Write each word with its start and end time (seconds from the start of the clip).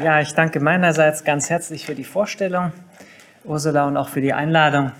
Ja, 0.00 0.20
ich 0.20 0.32
danke 0.32 0.60
meinerseits 0.60 1.24
ganz 1.24 1.50
herzlich 1.50 1.84
für 1.84 1.96
die 1.96 2.04
Vorstellung, 2.04 2.70
Ursula, 3.42 3.88
und 3.88 3.96
auch 3.96 4.08
für 4.08 4.20
die 4.20 4.32
Einladung 4.32 4.92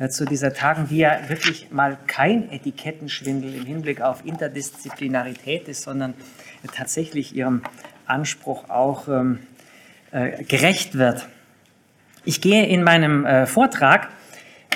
äh, 0.00 0.08
zu 0.08 0.24
dieser 0.24 0.52
Tagung, 0.52 0.88
die 0.88 0.96
ja 0.96 1.28
wirklich 1.28 1.70
mal 1.70 1.96
kein 2.08 2.50
Etikettenschwindel 2.50 3.54
im 3.54 3.64
Hinblick 3.64 4.00
auf 4.00 4.26
Interdisziplinarität 4.26 5.68
ist, 5.68 5.82
sondern 5.82 6.14
tatsächlich 6.74 7.36
ihrem 7.36 7.62
Anspruch 8.06 8.68
auch 8.68 9.06
ähm, 9.06 9.38
äh, 10.10 10.42
gerecht 10.42 10.98
wird. 10.98 11.28
Ich 12.24 12.40
gehe 12.40 12.66
in 12.66 12.82
meinem 12.82 13.24
äh, 13.24 13.46
Vortrag 13.46 14.08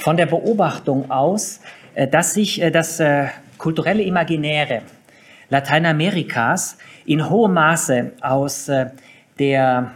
von 0.00 0.16
der 0.16 0.26
Beobachtung 0.26 1.10
aus, 1.10 1.60
äh, 1.96 2.06
dass 2.06 2.34
sich 2.34 2.62
äh, 2.62 2.70
das 2.70 3.00
äh, 3.00 3.26
kulturelle 3.58 4.04
Imaginäre 4.04 4.82
Lateinamerikas 5.48 6.78
in 7.04 7.28
hohem 7.28 7.54
Maße 7.54 8.12
aus 8.20 8.70
der 9.38 9.92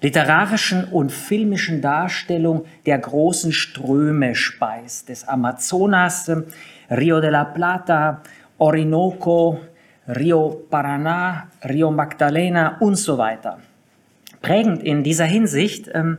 literarischen 0.00 0.84
und 0.84 1.10
filmischen 1.10 1.80
Darstellung 1.80 2.64
der 2.84 2.98
großen 2.98 3.52
Ströme 3.52 4.34
speist, 4.34 5.08
des 5.08 5.26
Amazonas, 5.26 6.30
Rio 6.90 7.20
de 7.20 7.30
la 7.30 7.44
Plata, 7.44 8.22
Orinoco, 8.58 9.60
Rio 10.08 10.62
Paraná, 10.70 11.48
Rio 11.64 11.90
Magdalena 11.90 12.76
und 12.80 12.96
so 12.96 13.18
weiter. 13.18 13.58
Prägend 14.40 14.82
in 14.82 15.02
dieser 15.02 15.24
Hinsicht 15.24 15.90
ähm, 15.92 16.18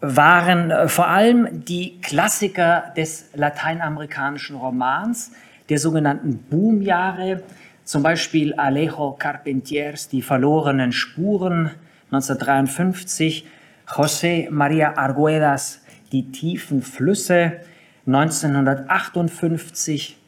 waren 0.00 0.70
äh, 0.70 0.88
vor 0.88 1.08
allem 1.08 1.64
die 1.64 2.00
Klassiker 2.00 2.92
des 2.96 3.30
lateinamerikanischen 3.34 4.56
Romans, 4.56 5.32
der 5.68 5.78
sogenannten 5.78 6.38
Boomjahre, 6.50 7.42
zum 7.88 8.02
Beispiel 8.02 8.54
Alejo 8.54 9.16
Carpentiers 9.18 10.08
Die 10.08 10.20
verlorenen 10.20 10.92
Spuren 10.92 11.70
1953, 12.10 13.46
José 13.86 14.50
María 14.50 14.98
Arguedas 14.98 15.80
Die 16.12 16.30
tiefen 16.30 16.82
Flüsse 16.82 17.60
1958, 18.06 20.18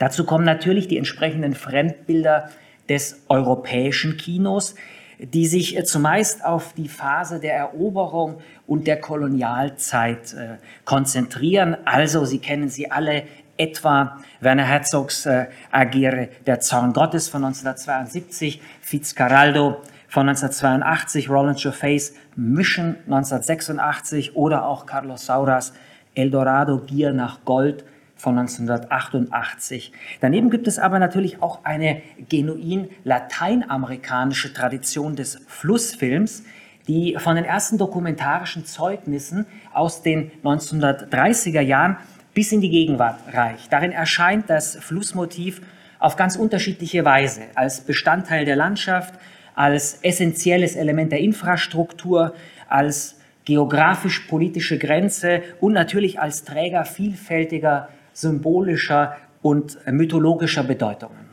Dazu 0.00 0.24
kommen 0.24 0.46
natürlich 0.46 0.88
die 0.88 0.96
entsprechenden 0.96 1.54
Fremdbilder 1.54 2.48
des 2.88 3.20
europäischen 3.28 4.16
Kinos, 4.16 4.74
die 5.18 5.46
sich 5.46 5.76
äh, 5.76 5.84
zumeist 5.84 6.42
auf 6.42 6.72
die 6.72 6.88
Phase 6.88 7.38
der 7.38 7.54
Eroberung 7.54 8.40
und 8.66 8.86
der 8.86 8.98
Kolonialzeit 8.98 10.32
äh, 10.32 10.56
konzentrieren. 10.86 11.76
Also, 11.84 12.24
Sie 12.24 12.38
kennen 12.38 12.70
sie 12.70 12.90
alle, 12.90 13.24
etwa 13.58 14.18
Werner 14.40 14.64
Herzogs 14.64 15.26
äh, 15.26 15.48
Agere 15.70 16.30
Der 16.46 16.60
Zorn 16.60 16.94
Gottes 16.94 17.28
von 17.28 17.44
1972, 17.44 18.62
Fitzcarraldo 18.80 19.82
von 20.08 20.30
1982, 20.30 21.28
Roland 21.28 21.60
Joffeys 21.62 22.14
Mission 22.36 22.96
1986 23.04 24.34
oder 24.34 24.64
auch 24.64 24.86
Carlos 24.86 25.26
Sauras 25.26 25.74
Eldorado 26.14 26.78
Gier 26.78 27.12
nach 27.12 27.44
Gold 27.44 27.84
von 28.20 28.38
1988. 28.38 29.92
Daneben 30.20 30.50
gibt 30.50 30.68
es 30.68 30.78
aber 30.78 30.98
natürlich 30.98 31.42
auch 31.42 31.64
eine 31.64 32.02
genuin 32.28 32.88
lateinamerikanische 33.04 34.52
Tradition 34.52 35.16
des 35.16 35.40
Flussfilms, 35.48 36.44
die 36.86 37.16
von 37.18 37.36
den 37.36 37.44
ersten 37.44 37.78
dokumentarischen 37.78 38.66
Zeugnissen 38.66 39.46
aus 39.72 40.02
den 40.02 40.30
1930er 40.44 41.60
Jahren 41.60 41.96
bis 42.34 42.52
in 42.52 42.60
die 42.60 42.70
Gegenwart 42.70 43.20
reicht. 43.32 43.72
Darin 43.72 43.92
erscheint 43.92 44.50
das 44.50 44.76
Flussmotiv 44.76 45.62
auf 45.98 46.16
ganz 46.16 46.36
unterschiedliche 46.36 47.04
Weise 47.04 47.42
als 47.54 47.80
Bestandteil 47.80 48.44
der 48.44 48.56
Landschaft, 48.56 49.14
als 49.54 49.98
essentielles 50.02 50.76
Element 50.76 51.12
der 51.12 51.20
Infrastruktur, 51.20 52.34
als 52.68 53.16
geografisch-politische 53.44 54.78
Grenze 54.78 55.42
und 55.60 55.72
natürlich 55.72 56.20
als 56.20 56.44
Träger 56.44 56.84
vielfältiger 56.84 57.88
symbolischer 58.20 59.16
und 59.42 59.78
mythologischer 59.86 60.62
Bedeutungen. 60.62 61.30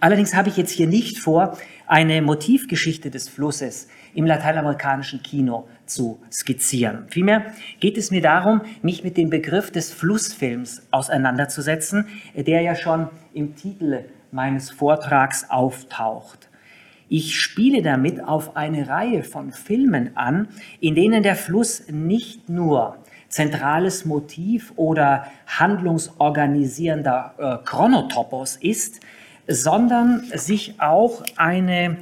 Allerdings 0.00 0.34
habe 0.34 0.50
ich 0.50 0.56
jetzt 0.56 0.72
hier 0.72 0.86
nicht 0.86 1.18
vor, 1.18 1.56
eine 1.86 2.20
Motivgeschichte 2.20 3.10
des 3.10 3.28
Flusses 3.28 3.88
im 4.14 4.26
lateinamerikanischen 4.26 5.22
Kino 5.22 5.68
zu 5.86 6.20
skizzieren. 6.30 7.06
Vielmehr 7.08 7.46
geht 7.80 7.96
es 7.96 8.10
mir 8.10 8.20
darum, 8.20 8.62
mich 8.82 9.04
mit 9.04 9.16
dem 9.16 9.30
Begriff 9.30 9.70
des 9.70 9.92
Flussfilms 9.92 10.82
auseinanderzusetzen, 10.90 12.08
der 12.34 12.60
ja 12.60 12.74
schon 12.74 13.08
im 13.32 13.54
Titel 13.56 14.04
meines 14.32 14.70
Vortrags 14.70 15.48
auftaucht. 15.48 16.50
Ich 17.08 17.38
spiele 17.38 17.82
damit 17.82 18.22
auf 18.22 18.56
eine 18.56 18.88
Reihe 18.88 19.22
von 19.22 19.52
Filmen 19.52 20.16
an, 20.16 20.48
in 20.80 20.96
denen 20.96 21.22
der 21.22 21.36
Fluss 21.36 21.84
nicht 21.88 22.48
nur 22.48 22.96
zentrales 23.36 24.06
Motiv 24.06 24.72
oder 24.76 25.26
handlungsorganisierender 25.46 27.34
äh, 27.36 27.66
Chronotopos 27.68 28.56
ist, 28.56 29.00
sondern 29.46 30.24
sich 30.34 30.80
auch 30.80 31.22
eine 31.36 31.98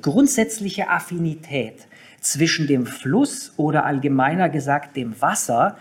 grundsätzliche 0.00 0.88
Affinität 0.88 1.88
zwischen 2.20 2.68
dem 2.68 2.86
Fluss 2.86 3.52
oder 3.56 3.84
allgemeiner 3.84 4.48
gesagt 4.48 4.96
dem 4.96 5.20
Wasser 5.20 5.76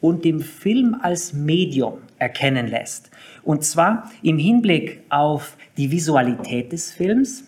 und 0.00 0.24
dem 0.24 0.40
Film 0.40 0.96
als 1.00 1.32
Medium 1.32 1.98
erkennen 2.18 2.66
lässt. 2.66 3.10
Und 3.44 3.64
zwar 3.64 4.10
im 4.22 4.38
Hinblick 4.38 5.04
auf 5.10 5.56
die 5.76 5.92
Visualität 5.92 6.72
des 6.72 6.92
Films, 6.92 7.44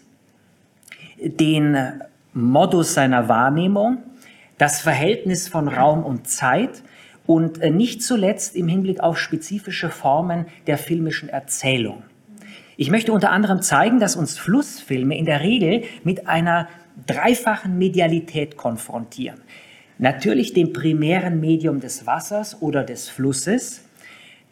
den 1.18 1.76
Modus 2.32 2.94
seiner 2.94 3.28
Wahrnehmung, 3.28 3.98
das 4.58 4.80
Verhältnis 4.80 5.48
von 5.48 5.66
Raum 5.66 6.04
und 6.04 6.28
Zeit 6.28 6.82
und 7.26 7.60
äh, 7.60 7.70
nicht 7.70 8.02
zuletzt 8.02 8.56
im 8.56 8.68
Hinblick 8.68 9.00
auf 9.00 9.18
spezifische 9.18 9.90
Formen 9.90 10.46
der 10.66 10.78
filmischen 10.78 11.28
Erzählung. 11.28 12.02
Ich 12.76 12.90
möchte 12.90 13.12
unter 13.12 13.30
anderem 13.30 13.62
zeigen, 13.62 14.00
dass 14.00 14.16
uns 14.16 14.38
Flussfilme 14.38 15.16
in 15.16 15.24
der 15.24 15.40
Regel 15.40 15.84
mit 16.04 16.26
einer 16.26 16.68
dreifachen 17.06 17.78
Medialität 17.78 18.56
konfrontieren. 18.56 19.40
Natürlich 19.98 20.52
dem 20.52 20.72
primären 20.72 21.38
Medium 21.38 21.80
des 21.80 22.06
Wassers 22.06 22.60
oder 22.60 22.82
des 22.82 23.08
Flusses, 23.08 23.84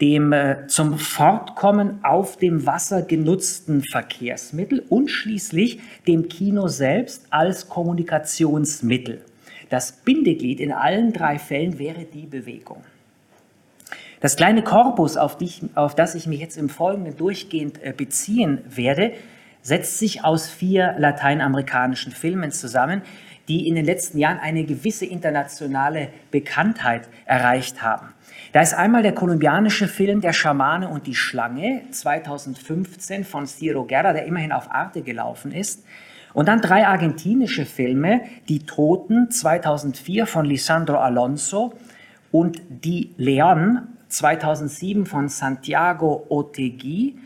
dem 0.01 0.33
äh, 0.33 0.67
zum 0.69 0.99
Fortkommen 0.99 2.05
auf 2.05 2.37
dem 2.37 2.67
Wasser 2.67 3.03
genutzten 3.03 3.83
Verkehrsmittel 3.83 4.85
und 4.89 5.11
schließlich 5.11 5.81
dem 6.07 6.29
Kino 6.29 6.69
selbst 6.69 7.27
als 7.31 7.69
Kommunikationsmittel. 7.69 9.23
Das 9.71 9.93
Bindeglied 9.93 10.61
in 10.61 10.73
allen 10.73 11.13
drei 11.13 11.39
Fällen 11.39 11.79
wäre 11.79 12.05
die 12.05 12.27
Bewegung. 12.27 12.85
Das 14.21 14.37
kleine 14.37 14.63
Korpus, 14.63 15.17
auf, 15.17 15.39
die, 15.39 15.51
auf 15.77 15.95
das 15.95 16.15
ich 16.15 16.27
mich 16.27 16.41
jetzt 16.41 16.59
im 16.59 16.69
Folgenden 16.69 17.17
durchgehend 17.17 17.83
äh, 17.83 17.95
beziehen 17.97 18.61
werde, 18.69 19.13
setzt 19.63 19.99
sich 19.99 20.25
aus 20.25 20.49
vier 20.49 20.95
lateinamerikanischen 20.99 22.13
Filmen 22.13 22.51
zusammen, 22.51 23.03
die 23.49 23.67
in 23.67 23.75
den 23.77 23.85
letzten 23.85 24.19
Jahren 24.19 24.39
eine 24.39 24.65
gewisse 24.65 25.07
internationale 25.07 26.09
Bekanntheit 26.31 27.09
erreicht 27.25 27.81
haben. 27.81 28.09
Da 28.53 28.61
ist 28.61 28.75
einmal 28.75 29.03
der 29.03 29.15
kolumbianische 29.15 29.87
Film 29.87 30.21
Der 30.21 30.33
Schamane 30.33 30.89
und 30.89 31.07
die 31.07 31.15
Schlange 31.15 31.83
2015 31.91 33.25
von 33.25 33.47
Ciro 33.47 33.85
Guerra, 33.85 34.13
der 34.13 34.27
immerhin 34.27 34.53
auf 34.53 34.71
Arte 34.71 35.03
gelaufen 35.03 35.53
ist. 35.53 35.85
Und 36.33 36.49
dann 36.49 36.61
drei 36.61 36.87
argentinische 36.87 37.67
Filme, 37.67 38.23
Die 38.49 38.61
Toten 38.61 39.31
2004 39.31 40.27
von 40.27 40.45
Lisandro 40.45 40.97
Alonso 40.97 41.75
und 42.31 42.61
Die 42.69 43.13
Leon 43.17 43.89
2007 44.09 45.07
von 45.07 45.29
Santiago 45.29 46.27
Otegui 46.29 47.17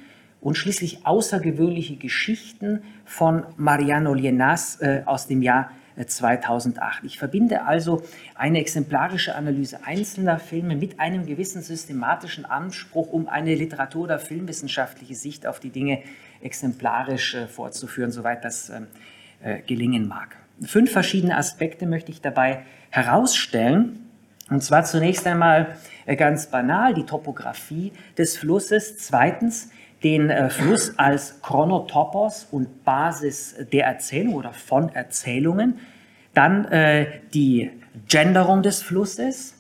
und 0.41 0.57
schließlich 0.57 1.07
Außergewöhnliche 1.07 1.97
Geschichten 1.97 2.83
von 3.05 3.45
Mariano 3.57 4.13
Lienas 4.13 4.81
äh, 4.81 5.03
aus 5.07 5.27
dem 5.27 5.43
Jahr 5.43 5.71
2008. 6.07 7.03
Äh, 7.03 7.07
ich 7.07 7.19
verbinde 7.19 7.65
also 7.65 8.03
eine 8.35 8.61
exemplarische 8.61 9.35
Analyse 9.35 9.85
einzelner 9.85 10.39
Filme 10.39 10.77
mit 10.77 11.01
einem 11.01 11.27
gewissen 11.27 11.63
systematischen 11.63 12.45
Anspruch, 12.45 13.13
um 13.13 13.29
eine 13.29 13.55
Literatur- 13.55 14.05
oder 14.05 14.19
filmwissenschaftliche 14.19 15.15
Sicht 15.15 15.47
auf 15.47 15.61
die 15.61 15.71
Dinge 15.71 16.03
exemplarisch 16.45 17.35
äh, 17.35 17.47
fortzuführen, 17.47 18.13
soweit 18.13 18.45
das 18.45 18.71
ähm, 18.71 18.87
äh, 19.43 19.61
gelingen 19.61 20.07
mag. 20.07 20.37
Fünf 20.63 20.93
verschiedene 20.93 21.37
Aspekte 21.37 21.87
möchte 21.87 22.13
ich 22.13 22.21
dabei 22.21 22.63
herausstellen. 22.91 24.01
Und 24.51 24.63
zwar 24.63 24.85
zunächst 24.85 25.27
einmal 25.27 25.77
ganz 26.17 26.47
banal 26.47 26.95
die 26.95 27.07
Topografie 27.07 27.93
des 28.19 28.37
Flusses. 28.37 28.99
Zweitens 28.99 29.71
den 30.05 30.29
äh, 30.29 30.51
Fluss 30.51 30.99
als 30.99 31.41
Chronotopos 31.41 32.47
und 32.51 32.85
Basis 32.85 33.57
der 33.73 33.87
Erzählung 33.87 34.35
oder 34.35 34.53
von 34.53 34.95
Erzählungen, 34.95 35.81
dann 36.35 36.67
äh, 36.67 37.07
die 37.33 37.71
Genderung 38.09 38.63
des 38.63 38.83
Flusses, 38.83 39.55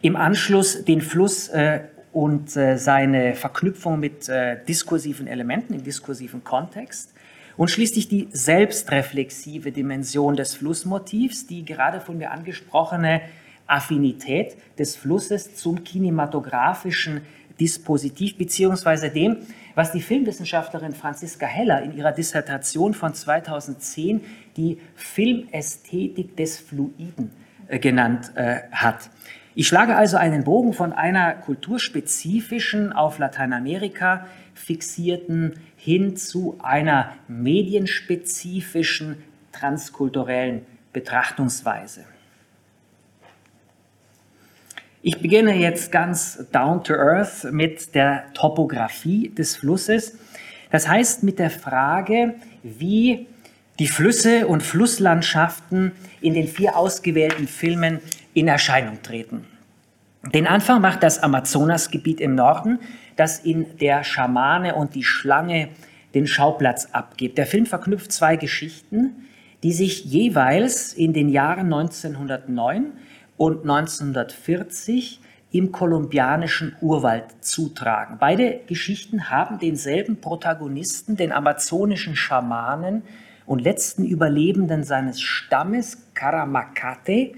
im 0.00 0.16
Anschluss 0.16 0.84
den 0.84 1.00
Fluss 1.00 1.48
äh, 1.48 1.80
und 2.18 2.56
äh, 2.56 2.76
seine 2.78 3.36
Verknüpfung 3.36 4.00
mit 4.00 4.28
äh, 4.28 4.56
diskursiven 4.66 5.28
Elementen 5.28 5.72
im 5.72 5.84
diskursiven 5.84 6.42
Kontext 6.42 7.14
und 7.56 7.70
schließlich 7.70 8.08
die 8.08 8.26
selbstreflexive 8.32 9.70
Dimension 9.70 10.34
des 10.34 10.56
Flussmotivs, 10.56 11.46
die 11.46 11.64
gerade 11.64 12.00
von 12.00 12.18
mir 12.18 12.32
angesprochene 12.32 13.20
Affinität 13.68 14.56
des 14.80 14.96
Flusses 14.96 15.54
zum 15.54 15.84
kinematografischen 15.84 17.20
Dispositiv 17.60 18.36
beziehungsweise 18.36 19.10
dem, 19.10 19.36
was 19.76 19.92
die 19.92 20.00
Filmwissenschaftlerin 20.00 20.94
Franziska 20.94 21.46
Heller 21.46 21.82
in 21.82 21.96
ihrer 21.96 22.10
Dissertation 22.10 22.94
von 22.94 23.14
2010 23.14 24.22
die 24.56 24.78
Filmästhetik 24.96 26.36
des 26.36 26.58
Fluiden 26.58 27.30
äh, 27.68 27.78
genannt 27.78 28.32
äh, 28.34 28.62
hat. 28.72 29.08
Ich 29.58 29.66
schlage 29.66 29.96
also 29.96 30.16
einen 30.16 30.44
Bogen 30.44 30.72
von 30.72 30.92
einer 30.92 31.32
kulturspezifischen, 31.32 32.92
auf 32.92 33.18
Lateinamerika 33.18 34.28
fixierten 34.54 35.54
hin 35.76 36.16
zu 36.16 36.60
einer 36.62 37.16
medienspezifischen, 37.26 39.16
transkulturellen 39.50 40.64
Betrachtungsweise. 40.92 42.04
Ich 45.02 45.20
beginne 45.20 45.56
jetzt 45.56 45.90
ganz 45.90 46.46
down 46.52 46.84
to 46.84 46.94
earth 46.94 47.50
mit 47.50 47.96
der 47.96 48.32
Topographie 48.34 49.30
des 49.30 49.56
Flusses. 49.56 50.18
Das 50.70 50.86
heißt 50.86 51.24
mit 51.24 51.40
der 51.40 51.50
Frage, 51.50 52.36
wie 52.62 53.26
die 53.80 53.88
Flüsse 53.88 54.46
und 54.46 54.62
Flusslandschaften 54.62 55.90
in 56.20 56.34
den 56.34 56.46
vier 56.46 56.76
ausgewählten 56.76 57.48
Filmen 57.48 57.98
in 58.34 58.48
Erscheinung 58.48 59.02
treten. 59.02 59.46
Den 60.34 60.46
Anfang 60.46 60.80
macht 60.80 61.02
das 61.02 61.22
Amazonasgebiet 61.22 62.20
im 62.20 62.34
Norden, 62.34 62.80
das 63.16 63.38
in 63.40 63.78
der 63.78 64.04
Schamane 64.04 64.74
und 64.74 64.94
die 64.94 65.04
Schlange 65.04 65.68
den 66.14 66.26
Schauplatz 66.26 66.88
abgibt. 66.92 67.38
Der 67.38 67.46
Film 67.46 67.66
verknüpft 67.66 68.12
zwei 68.12 68.36
Geschichten, 68.36 69.28
die 69.62 69.72
sich 69.72 70.04
jeweils 70.04 70.92
in 70.92 71.12
den 71.12 71.28
Jahren 71.28 71.72
1909 71.72 72.92
und 73.36 73.62
1940 73.62 75.20
im 75.50 75.72
kolumbianischen 75.72 76.76
Urwald 76.80 77.24
zutragen. 77.40 78.16
Beide 78.20 78.60
Geschichten 78.66 79.30
haben 79.30 79.58
denselben 79.58 80.20
Protagonisten, 80.20 81.16
den 81.16 81.32
amazonischen 81.32 82.16
Schamanen 82.16 83.02
und 83.46 83.62
letzten 83.62 84.04
Überlebenden 84.04 84.84
seines 84.84 85.20
Stammes, 85.22 85.98
Karamacate, 86.14 87.32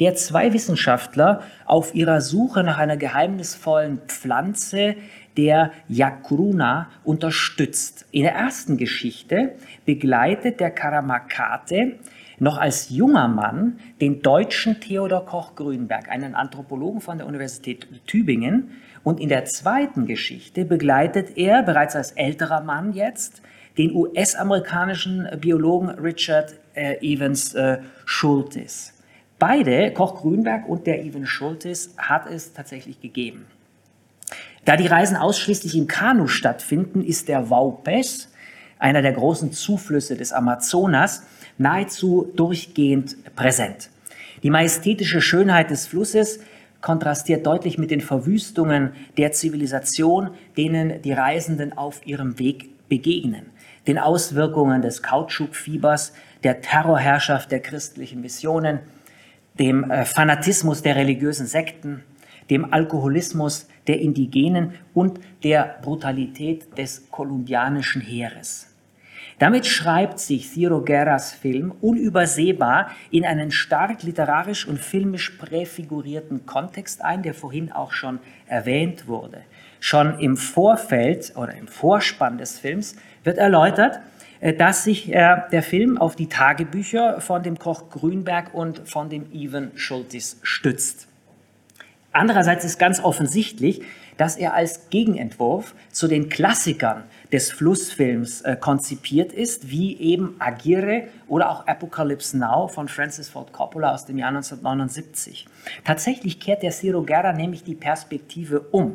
der 0.00 0.14
zwei 0.14 0.52
Wissenschaftler 0.52 1.42
auf 1.64 1.94
ihrer 1.94 2.20
Suche 2.20 2.62
nach 2.62 2.78
einer 2.78 2.96
geheimnisvollen 2.96 4.00
Pflanze 4.06 4.96
der 5.36 5.72
Yakruna 5.88 6.88
unterstützt. 7.04 8.06
In 8.10 8.22
der 8.22 8.34
ersten 8.34 8.76
Geschichte 8.76 9.52
begleitet 9.84 10.60
der 10.60 10.70
Karamacate 10.70 11.94
noch 12.38 12.58
als 12.58 12.90
junger 12.90 13.28
Mann 13.28 13.78
den 14.00 14.20
deutschen 14.22 14.80
Theodor 14.80 15.24
Koch-Grünberg, 15.24 16.10
einen 16.10 16.34
Anthropologen 16.34 17.00
von 17.00 17.18
der 17.18 17.26
Universität 17.26 17.86
Tübingen. 18.06 18.72
Und 19.02 19.20
in 19.20 19.28
der 19.28 19.44
zweiten 19.44 20.06
Geschichte 20.06 20.64
begleitet 20.64 21.36
er 21.36 21.62
bereits 21.62 21.96
als 21.96 22.12
älterer 22.12 22.60
Mann 22.60 22.92
jetzt 22.92 23.40
den 23.78 23.94
US-amerikanischen 23.94 25.28
Biologen 25.40 25.90
Richard 25.90 26.54
äh, 26.74 26.96
Evans 27.00 27.54
äh, 27.54 27.78
Schultes. 28.04 28.95
Beide, 29.48 29.92
Koch-Grünberg 29.92 30.68
und 30.68 30.88
der 30.88 31.04
Evans 31.04 31.28
Schultes, 31.28 31.94
hat 31.96 32.28
es 32.28 32.52
tatsächlich 32.52 33.00
gegeben. 33.00 33.46
Da 34.64 34.76
die 34.76 34.88
Reisen 34.88 35.16
ausschließlich 35.16 35.76
im 35.76 35.86
Kanu 35.86 36.26
stattfinden, 36.26 37.00
ist 37.00 37.28
der 37.28 37.48
Vaupes, 37.48 38.28
einer 38.80 39.02
der 39.02 39.12
großen 39.12 39.52
Zuflüsse 39.52 40.16
des 40.16 40.32
Amazonas, 40.32 41.22
nahezu 41.58 42.32
durchgehend 42.34 43.18
präsent. 43.36 43.88
Die 44.42 44.50
majestätische 44.50 45.20
Schönheit 45.20 45.70
des 45.70 45.86
Flusses 45.86 46.40
kontrastiert 46.80 47.46
deutlich 47.46 47.78
mit 47.78 47.92
den 47.92 48.00
Verwüstungen 48.00 48.94
der 49.16 49.30
Zivilisation, 49.30 50.30
denen 50.56 51.00
die 51.02 51.12
Reisenden 51.12 51.72
auf 51.72 52.04
ihrem 52.04 52.40
Weg 52.40 52.88
begegnen, 52.88 53.46
den 53.86 53.98
Auswirkungen 53.98 54.82
des 54.82 55.04
Kautschukfiebers, 55.04 56.14
der 56.42 56.62
Terrorherrschaft 56.62 57.52
der 57.52 57.60
christlichen 57.60 58.22
Missionen, 58.22 58.80
dem 59.58 59.90
äh, 59.90 60.04
Fanatismus 60.04 60.82
der 60.82 60.96
religiösen 60.96 61.46
Sekten, 61.46 62.02
dem 62.50 62.72
Alkoholismus 62.72 63.68
der 63.86 64.00
Indigenen 64.00 64.74
und 64.94 65.20
der 65.42 65.76
Brutalität 65.82 66.76
des 66.78 67.10
kolumbianischen 67.10 68.02
Heeres. 68.02 68.68
Damit 69.38 69.66
schreibt 69.66 70.18
sich 70.18 70.48
Ciro 70.48 70.80
Guerras 70.80 71.32
Film 71.34 71.74
unübersehbar 71.82 72.90
in 73.10 73.26
einen 73.26 73.50
stark 73.50 74.02
literarisch 74.02 74.66
und 74.66 74.78
filmisch 74.78 75.30
präfigurierten 75.30 76.46
Kontext 76.46 77.04
ein, 77.04 77.22
der 77.22 77.34
vorhin 77.34 77.70
auch 77.70 77.92
schon 77.92 78.18
erwähnt 78.46 79.08
wurde. 79.08 79.42
Schon 79.78 80.18
im 80.20 80.38
Vorfeld 80.38 81.34
oder 81.36 81.54
im 81.54 81.68
Vorspann 81.68 82.38
des 82.38 82.58
Films 82.58 82.96
wird 83.24 83.36
erläutert, 83.36 84.00
dass 84.40 84.84
sich 84.84 85.12
äh, 85.12 85.36
der 85.50 85.62
Film 85.62 85.98
auf 85.98 86.16
die 86.16 86.28
Tagebücher 86.28 87.20
von 87.20 87.42
dem 87.42 87.58
Koch 87.58 87.90
Grünberg 87.90 88.54
und 88.54 88.88
von 88.88 89.08
dem 89.08 89.32
Ivan 89.32 89.72
Schultis 89.76 90.38
stützt. 90.42 91.08
Andererseits 92.12 92.64
ist 92.64 92.78
ganz 92.78 93.00
offensichtlich, 93.00 93.82
dass 94.16 94.36
er 94.36 94.54
als 94.54 94.88
Gegenentwurf 94.90 95.74
zu 95.90 96.08
den 96.08 96.28
Klassikern 96.28 97.04
des 97.32 97.50
Flussfilms 97.50 98.42
äh, 98.42 98.56
konzipiert 98.56 99.32
ist, 99.32 99.70
wie 99.70 99.98
eben 99.98 100.36
Agire 100.38 101.08
oder 101.28 101.50
auch 101.50 101.66
Apocalypse 101.66 102.38
Now 102.38 102.68
von 102.68 102.88
Francis 102.88 103.28
Ford 103.28 103.52
Coppola 103.52 103.92
aus 103.92 104.06
dem 104.06 104.18
Jahr 104.18 104.28
1979. 104.28 105.46
Tatsächlich 105.84 106.40
kehrt 106.40 106.62
der 106.62 106.70
Ciro 106.70 107.02
Guerra 107.02 107.32
nämlich 107.32 107.64
die 107.64 107.74
Perspektive 107.74 108.60
um. 108.60 108.94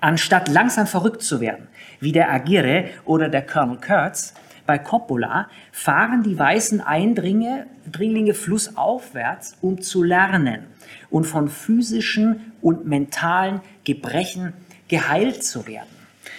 Anstatt 0.00 0.48
langsam 0.48 0.86
verrückt 0.86 1.22
zu 1.22 1.40
werden, 1.40 1.66
wie 2.00 2.12
der 2.12 2.32
Agire 2.32 2.86
oder 3.04 3.28
der 3.28 3.46
Colonel 3.46 3.78
Kurtz, 3.80 4.34
bei 4.66 4.78
Coppola 4.78 5.48
fahren 5.72 6.22
die 6.22 6.38
weißen 6.38 6.82
Eindringlinge 6.82 8.34
flussaufwärts, 8.34 9.56
um 9.62 9.80
zu 9.80 10.02
lernen 10.02 10.66
und 11.08 11.24
von 11.24 11.48
physischen 11.48 12.52
und 12.60 12.86
mentalen 12.86 13.62
Gebrechen 13.84 14.52
geheilt 14.88 15.42
zu 15.42 15.66
werden. 15.66 15.88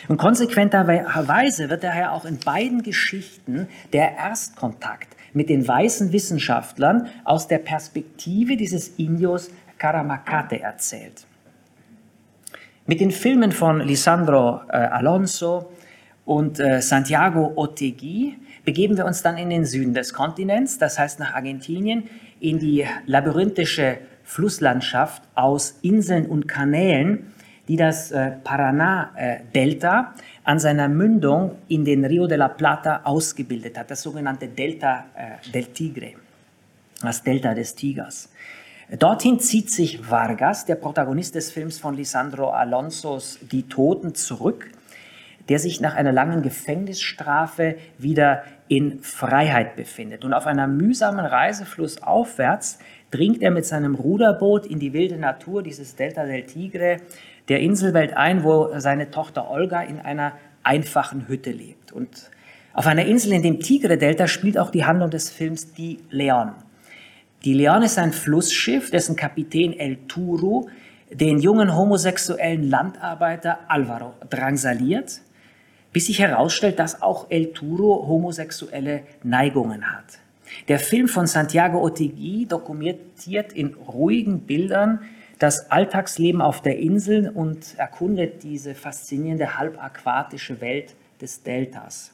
Und 0.08 0.18
konsequenterweise 0.18 1.70
wird 1.72 1.84
daher 1.84 2.13
auch 2.13 2.25
in 2.25 2.39
beiden 2.39 2.84
Geschichten 2.84 3.68
der 3.94 4.16
Erstkontakt 4.16 5.16
mit 5.34 5.50
den 5.50 5.68
weißen 5.68 6.12
Wissenschaftlern 6.12 7.08
aus 7.24 7.48
der 7.48 7.60
Perspektive 7.60 8.58
dieses 8.58 8.89
Indios 8.89 9.50
Karamacate 9.80 10.60
erzählt. 10.60 11.25
Mit 12.89 13.01
den 13.01 13.12
Filmen 13.12 13.51
von 13.51 13.81
Lisandro 13.81 14.62
äh, 14.67 14.77
Alonso 14.77 15.69
und 16.25 16.60
äh, 16.60 16.81
Santiago 16.81 17.53
Otegui 17.55 18.36
begeben 18.65 18.98
wir 18.98 19.05
uns 19.05 19.22
dann 19.22 19.38
in 19.38 19.51
den 19.51 19.63
Süden 19.63 19.93
des 19.93 20.12
Kontinents, 20.12 20.79
das 20.79 20.98
heißt 20.98 21.19
nach 21.19 21.36
Argentinien, 21.36 22.10
in 22.39 22.58
die 22.58 22.88
labyrinthische 23.05 24.00
Flusslandschaft 24.24 25.22
aus 25.36 25.77
Inseln 25.84 26.25
und 26.25 26.48
Kanälen, 26.48 27.31
die 27.67 27.77
das 27.77 28.10
äh, 28.10 28.31
Paraná-Delta 28.43 30.15
an 30.43 30.58
seiner 30.58 30.89
Mündung 30.89 31.58
in 31.67 31.86
den 31.86 32.03
Rio 32.03 32.25
de 32.25 32.39
la 32.39 32.48
Plata 32.48 33.01
ausgebildet 33.03 33.77
hat, 33.77 33.91
das 33.91 34.01
sogenannte 34.01 34.48
Delta 34.48 35.05
äh, 35.15 35.51
del 35.51 35.65
Tigre, 35.65 36.13
das 37.03 37.22
Delta 37.22 37.53
des 37.53 37.75
Tigers. 37.75 38.29
Dorthin 38.98 39.39
zieht 39.39 39.69
sich 39.69 40.10
Vargas, 40.10 40.65
der 40.65 40.74
Protagonist 40.74 41.36
des 41.36 41.51
Films 41.51 41.77
von 41.77 41.96
Lisandro 41.96 42.50
Alonsos 42.50 43.38
Die 43.51 43.69
Toten, 43.69 44.15
zurück, 44.15 44.72
der 45.48 45.60
sich 45.60 45.79
nach 45.79 45.93
einer 45.93 46.12
langen 46.12 46.41
Gefängnisstrafe 46.41 47.75
wieder 48.00 48.41
in 48.67 49.03
Freiheit 49.03 49.75
befindet. 49.75 50.25
Und 50.25 50.34
auf 50.34 50.48
einer 50.48 50.65
mühsamen 50.65 51.24
Reise 51.24 51.65
flussaufwärts 51.65 52.79
dringt 53.12 53.43
er 53.43 53.51
mit 53.51 53.67
seinem 53.67 53.93
Ruderboot 53.93 54.65
in 54.65 54.79
die 54.79 54.93
wilde 54.93 55.17
Natur 55.17 55.62
dieses 55.62 55.96
Delta 55.96 56.25
del 56.25 56.48
Tigre, 56.48 56.98
der 57.48 57.60
Inselwelt 57.60 58.17
ein, 58.17 58.43
wo 58.43 58.79
seine 58.79 59.12
Tochter 59.12 59.51
Olga 59.51 59.84
in 59.84 60.00
einer 60.00 60.34
einfachen 60.63 61.27
Hütte 61.27 61.51
lebt. 61.51 61.91
Und 61.91 62.31
auf 62.74 62.88
einer 62.88 63.05
Insel 63.05 63.34
in 63.34 63.43
dem 63.43 63.60
Tigre-Delta 63.60 64.27
spielt 64.27 64.58
auch 64.58 64.72
die 64.72 64.86
Handlung 64.86 65.12
des 65.12 65.29
Films 65.29 65.74
Die 65.74 66.00
Leon. 66.10 66.53
Die 67.46 67.53
Leon 67.53 67.84
ist 67.84 67.98
ein 67.98 68.12
Flussschiff, 68.12 68.91
dessen 68.91 69.15
Kapitän 69.15 69.72
El 69.72 69.96
Turu 70.08 70.67
den 71.10 71.39
jungen 71.39 71.74
homosexuellen 71.74 72.69
Landarbeiter 72.69 73.60
Alvaro 73.69 74.13
drangsaliert, 74.29 75.22
bis 75.93 76.08
sich 76.08 76.19
herausstellt, 76.19 76.79
dass 76.79 77.01
auch 77.01 77.27
El 77.29 77.53
Turo 77.53 78.08
homosexuelle 78.08 79.03
Neigungen 79.24 79.89
hat. 79.89 80.19
Der 80.67 80.79
Film 80.79 81.08
von 81.08 81.27
Santiago 81.27 81.81
Otegui 81.81 82.46
dokumentiert 82.46 83.53
in 83.53 83.74
ruhigen 83.74 84.41
Bildern 84.41 85.00
das 85.39 85.72
Alltagsleben 85.72 86.41
auf 86.41 86.62
der 86.62 86.77
Insel 86.77 87.29
und 87.29 87.75
erkundet 87.77 88.43
diese 88.43 88.75
faszinierende 88.75 89.58
halbaquatische 89.58 90.60
Welt 90.60 90.96
des 91.22 91.43
Deltas. 91.43 92.12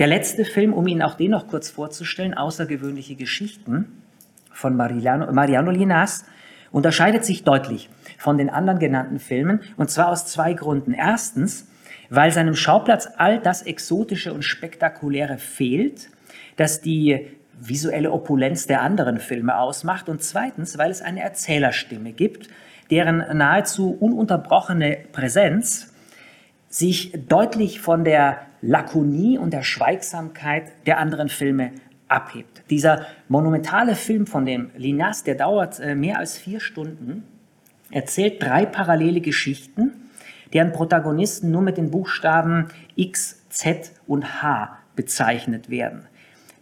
Der 0.00 0.08
letzte 0.08 0.44
Film, 0.44 0.72
um 0.72 0.88
Ihnen 0.88 1.02
auch 1.02 1.14
den 1.14 1.30
noch 1.30 1.46
kurz 1.46 1.70
vorzustellen, 1.70 2.34
Außergewöhnliche 2.34 3.14
Geschichten 3.14 4.02
von 4.58 4.76
Mariano, 4.76 5.32
Mariano 5.32 5.70
Linas, 5.70 6.24
unterscheidet 6.72 7.24
sich 7.24 7.44
deutlich 7.44 7.88
von 8.18 8.38
den 8.38 8.50
anderen 8.50 8.80
genannten 8.80 9.20
Filmen 9.20 9.60
und 9.76 9.88
zwar 9.88 10.08
aus 10.08 10.26
zwei 10.26 10.52
Gründen. 10.52 10.94
Erstens, 10.94 11.68
weil 12.10 12.32
seinem 12.32 12.56
Schauplatz 12.56 13.08
all 13.16 13.38
das 13.38 13.62
Exotische 13.62 14.32
und 14.32 14.42
Spektakuläre 14.42 15.38
fehlt, 15.38 16.10
das 16.56 16.80
die 16.80 17.28
visuelle 17.60 18.10
Opulenz 18.10 18.66
der 18.66 18.82
anderen 18.82 19.18
Filme 19.18 19.56
ausmacht 19.58 20.08
und 20.08 20.22
zweitens, 20.22 20.76
weil 20.76 20.90
es 20.90 21.02
eine 21.02 21.22
Erzählerstimme 21.22 22.12
gibt, 22.12 22.48
deren 22.90 23.18
nahezu 23.38 23.96
ununterbrochene 24.00 24.98
Präsenz 25.12 25.94
sich 26.68 27.12
deutlich 27.28 27.80
von 27.80 28.02
der 28.02 28.40
Lakonie 28.60 29.38
und 29.38 29.52
der 29.52 29.62
Schweigsamkeit 29.62 30.72
der 30.86 30.98
anderen 30.98 31.28
Filme 31.28 31.70
abhebt. 32.08 32.62
Dieser 32.70 33.06
monumentale 33.28 33.94
Film 33.94 34.26
von 34.26 34.44
dem 34.44 34.70
Linas, 34.76 35.24
der 35.24 35.34
dauert 35.34 35.78
äh, 35.80 35.94
mehr 35.94 36.18
als 36.18 36.36
vier 36.36 36.60
Stunden, 36.60 37.24
erzählt 37.90 38.42
drei 38.42 38.66
parallele 38.66 39.20
Geschichten, 39.20 39.92
deren 40.52 40.72
Protagonisten 40.72 41.50
nur 41.50 41.62
mit 41.62 41.76
den 41.76 41.90
Buchstaben 41.90 42.68
X, 42.96 43.42
Z 43.50 43.92
und 44.06 44.42
H 44.42 44.78
bezeichnet 44.96 45.70
werden. 45.70 46.06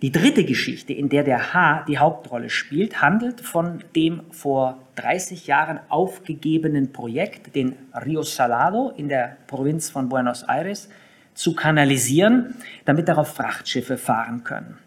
Die 0.03 0.12
dritte 0.12 0.45
Geschichte, 0.45 0.93
in 0.93 1.09
der 1.09 1.25
der 1.25 1.55
H 1.55 1.85
die 1.88 1.99
Hauptrolle 1.99 2.50
spielt, 2.50 3.00
handelt 3.00 3.41
von 3.41 3.83
dem 3.95 4.21
vor 4.31 4.79
30 4.97 5.47
Jahren 5.47 5.81
aufgegebenen 5.88 6.93
Projekt, 6.93 7.57
den 7.57 7.76
Rio 7.95 8.23
Salado 8.23 8.93
in 8.95 9.09
der 9.09 9.38
Provinz 9.47 9.88
von 9.88 10.11
Buenos 10.11 10.43
Aires 10.43 10.91
zu 11.33 11.55
kanalisieren, 11.55 12.55
damit 12.85 13.09
darauf 13.09 13.29
Frachtschiffe 13.29 13.97
fahren 13.97 14.45
können. 14.45 14.79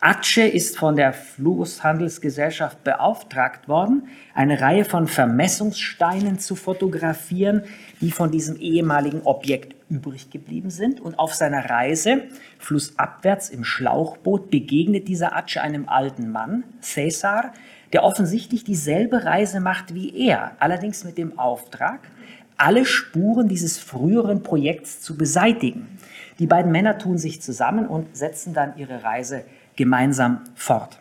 Ace 0.00 0.36
ist 0.36 0.78
von 0.78 0.94
der 0.94 1.12
Flusshandelsgesellschaft 1.12 2.84
beauftragt 2.84 3.66
worden, 3.66 4.06
eine 4.32 4.60
Reihe 4.60 4.84
von 4.84 5.08
Vermessungssteinen 5.08 6.38
zu 6.38 6.54
fotografieren, 6.54 7.64
die 8.00 8.12
von 8.12 8.30
diesem 8.30 8.60
ehemaligen 8.60 9.22
Objekt 9.22 9.74
übrig 9.90 10.30
geblieben 10.30 10.70
sind. 10.70 11.00
Und 11.00 11.18
auf 11.18 11.34
seiner 11.34 11.68
Reise 11.68 12.22
flussabwärts 12.60 13.50
im 13.50 13.64
Schlauchboot 13.64 14.50
begegnet 14.50 15.08
dieser 15.08 15.34
Ace 15.34 15.56
einem 15.56 15.88
alten 15.88 16.30
Mann, 16.30 16.62
Cesar, 16.80 17.52
der 17.92 18.04
offensichtlich 18.04 18.62
dieselbe 18.62 19.24
Reise 19.24 19.58
macht 19.58 19.94
wie 19.94 20.28
er, 20.28 20.52
allerdings 20.60 21.02
mit 21.02 21.18
dem 21.18 21.40
Auftrag, 21.40 22.08
alle 22.56 22.84
Spuren 22.84 23.48
dieses 23.48 23.78
früheren 23.78 24.44
Projekts 24.44 25.00
zu 25.00 25.16
beseitigen. 25.16 25.88
Die 26.38 26.46
beiden 26.46 26.70
Männer 26.70 26.98
tun 26.98 27.18
sich 27.18 27.42
zusammen 27.42 27.88
und 27.88 28.16
setzen 28.16 28.54
dann 28.54 28.76
ihre 28.76 29.02
Reise 29.02 29.44
gemeinsam 29.78 30.42
fort. 30.54 30.98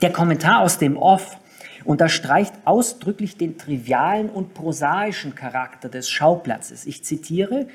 Der 0.00 0.12
Kommentar 0.12 0.60
aus 0.60 0.78
dem 0.78 0.96
Off 0.96 1.36
unterstreicht 1.84 2.54
ausdrücklich 2.64 3.36
den 3.36 3.58
trivialen 3.58 4.30
und 4.30 4.54
prosaischen 4.54 5.34
Charakter 5.34 5.88
des 5.88 6.08
Schauplatzes. 6.08 6.86
Ich 6.86 7.04
zitiere, 7.04 7.66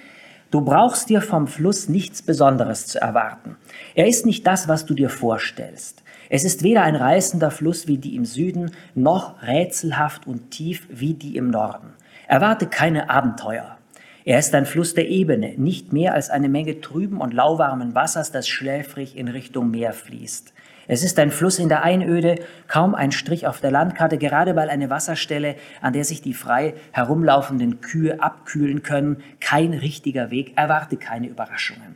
Du 0.50 0.62
brauchst 0.62 1.10
dir 1.10 1.24
vom 1.24 1.48
Fluss 1.48 1.90
nichts 1.90 2.22
Besonderes 2.22 2.86
zu 2.86 3.02
erwarten. 3.02 3.56
Er 3.96 4.08
ist 4.08 4.28
nicht 4.28 4.46
das, 4.46 4.68
was 4.68 4.86
du 4.86 4.94
dir 4.94 5.10
vorstellst. 5.10 6.04
Es 6.30 6.44
ist 6.44 6.62
weder 6.62 6.84
ein 6.84 6.96
reißender 6.96 7.50
Fluss 7.50 7.88
wie 7.88 7.98
die 7.98 8.16
im 8.16 8.24
Süden, 8.24 8.70
noch 8.94 9.42
rätselhaft 9.42 10.28
und 10.28 10.52
tief 10.52 10.86
wie 10.92 11.16
die 11.16 11.38
im 11.38 11.50
Norden. 11.50 11.94
Erwarte 12.28 12.68
keine 12.68 13.10
Abenteuer. 13.10 13.80
Er 14.26 14.40
ist 14.40 14.56
ein 14.56 14.66
Fluss 14.66 14.94
der 14.94 15.10
Ebene, 15.10 15.54
nicht 15.58 15.92
mehr 15.92 16.14
als 16.14 16.30
eine 16.30 16.48
Menge 16.48 16.80
trüben 16.80 17.20
und 17.20 17.34
lauwarmen 17.34 17.94
Wassers, 17.94 18.32
das 18.32 18.48
schläfrig 18.48 19.18
in 19.18 19.28
Richtung 19.28 19.70
Meer 19.70 19.92
fließt. 19.92 20.54
Es 20.88 21.04
ist 21.04 21.20
ein 21.20 21.32
Fluss 21.32 21.60
in 21.60 21.70
der 21.70 21.84
Einöde, 21.84 22.36
kaum 22.68 22.96
ein 22.96 23.12
Strich 23.12 23.48
auf 23.48 23.60
der 23.60 23.72
Landkarte, 23.72 24.18
gerade 24.18 24.56
weil 24.56 24.70
eine 24.70 24.90
Wasserstelle, 24.90 25.56
an 25.82 25.94
der 25.94 26.06
sich 26.06 26.22
die 26.22 26.34
frei 26.34 26.74
herumlaufenden 26.92 27.82
Kühe 27.82 28.22
abkühlen 28.22 28.82
können, 28.82 29.24
kein 29.40 29.74
richtiger 29.74 30.30
Weg, 30.30 30.54
erwarte 30.58 30.98
keine 30.98 31.28
Überraschungen. 31.28 31.96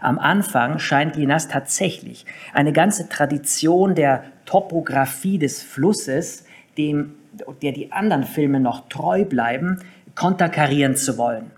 Am 0.00 0.18
Anfang 0.18 0.78
scheint 0.78 1.16
Linas 1.16 1.48
tatsächlich 1.48 2.26
eine 2.52 2.72
ganze 2.72 3.08
Tradition 3.08 3.94
der 3.94 4.24
Topographie 4.44 5.38
des 5.38 5.62
Flusses, 5.62 6.44
dem, 6.76 7.14
der 7.62 7.72
die 7.72 7.92
anderen 7.92 8.24
Filme 8.24 8.60
noch 8.60 8.88
treu 8.88 9.24
bleiben, 9.24 9.80
konterkarieren 10.14 10.96
zu 10.96 11.18
wollen. 11.18 11.50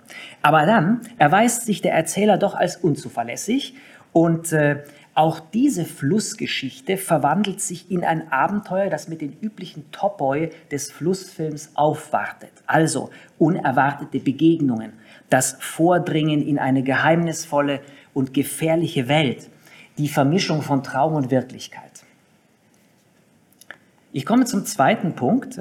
Aber 0.43 0.67
dann 0.67 1.01
erweist 1.19 1.67
sich 1.67 1.83
der 1.83 1.95
Erzähler 1.95 2.39
doch 2.39 2.55
als 2.55 2.77
unzuverlässig 2.77 3.75
und 4.13 4.53
äh, 4.53 4.83
auch 5.17 5.39
diese 5.39 5.85
Flussgeschichte 5.85 6.97
verwandelt 6.97 7.61
sich 7.61 7.89
in 7.89 8.03
ein 8.05 8.33
Abenteuer, 8.33 8.91
das 8.91 9.07
mit 9.07 9.21
den 9.21 9.37
üblichen 9.41 9.91
Topoi 9.93 10.51
des 10.73 10.91
Flussfilms 10.91 11.71
aufwartet. 11.75 12.51
Also 12.67 13.11
unerwartete 13.39 14.19
Begegnungen, 14.19 14.93
das 15.31 15.57
Vordringen 15.61 16.43
in 16.43 16.59
eine 16.59 16.83
geheimnisvolle 16.83 17.81
und 18.13 18.35
gefährliche 18.35 19.07
Welt, 19.07 19.49
die 19.99 20.09
Vermischung 20.09 20.63
von 20.63 20.83
Traum 20.83 21.15
und 21.15 21.31
Wirklichkeit. 21.31 22.03
Ich 24.13 24.27
komme 24.27 24.47
zum 24.47 24.65
zweiten 24.65 25.15
Punkt 25.15 25.61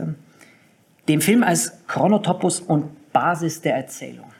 dem 1.08 1.22
Film 1.22 1.44
als 1.44 1.86
Chronotopos 1.88 2.60
und 2.60 3.12
Basis 3.12 3.62
der 3.62 3.76
Erzählung. 3.76 4.32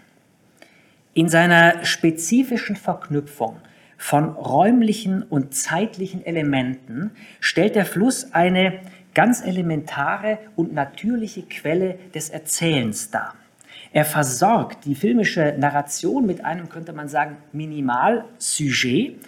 In 1.14 1.30
seiner 1.30 1.86
spezifischen 1.86 2.76
Verknüpfung 2.76 3.58
von 3.98 4.30
räumlichen 4.30 5.24
und 5.24 5.54
zeitlichen 5.54 6.26
Elementen 6.26 7.12
stellt 7.40 7.76
der 7.76 7.86
Fluss 7.86 8.34
eine 8.34 8.80
ganz 9.14 9.42
elementare 9.42 10.40
und 10.56 10.74
natürliche 10.74 11.44
Quelle 11.44 12.00
des 12.16 12.30
Erzählens 12.30 13.12
dar. 13.12 13.36
Er 13.92 14.06
versorgt 14.06 14.86
die 14.86 14.96
filmische 14.96 15.56
Narration 15.60 16.26
mit 16.26 16.44
einem, 16.44 16.68
könnte 16.68 16.94
man 16.94 17.08
sagen, 17.08 17.38
Minimal-Sujet 17.52 19.20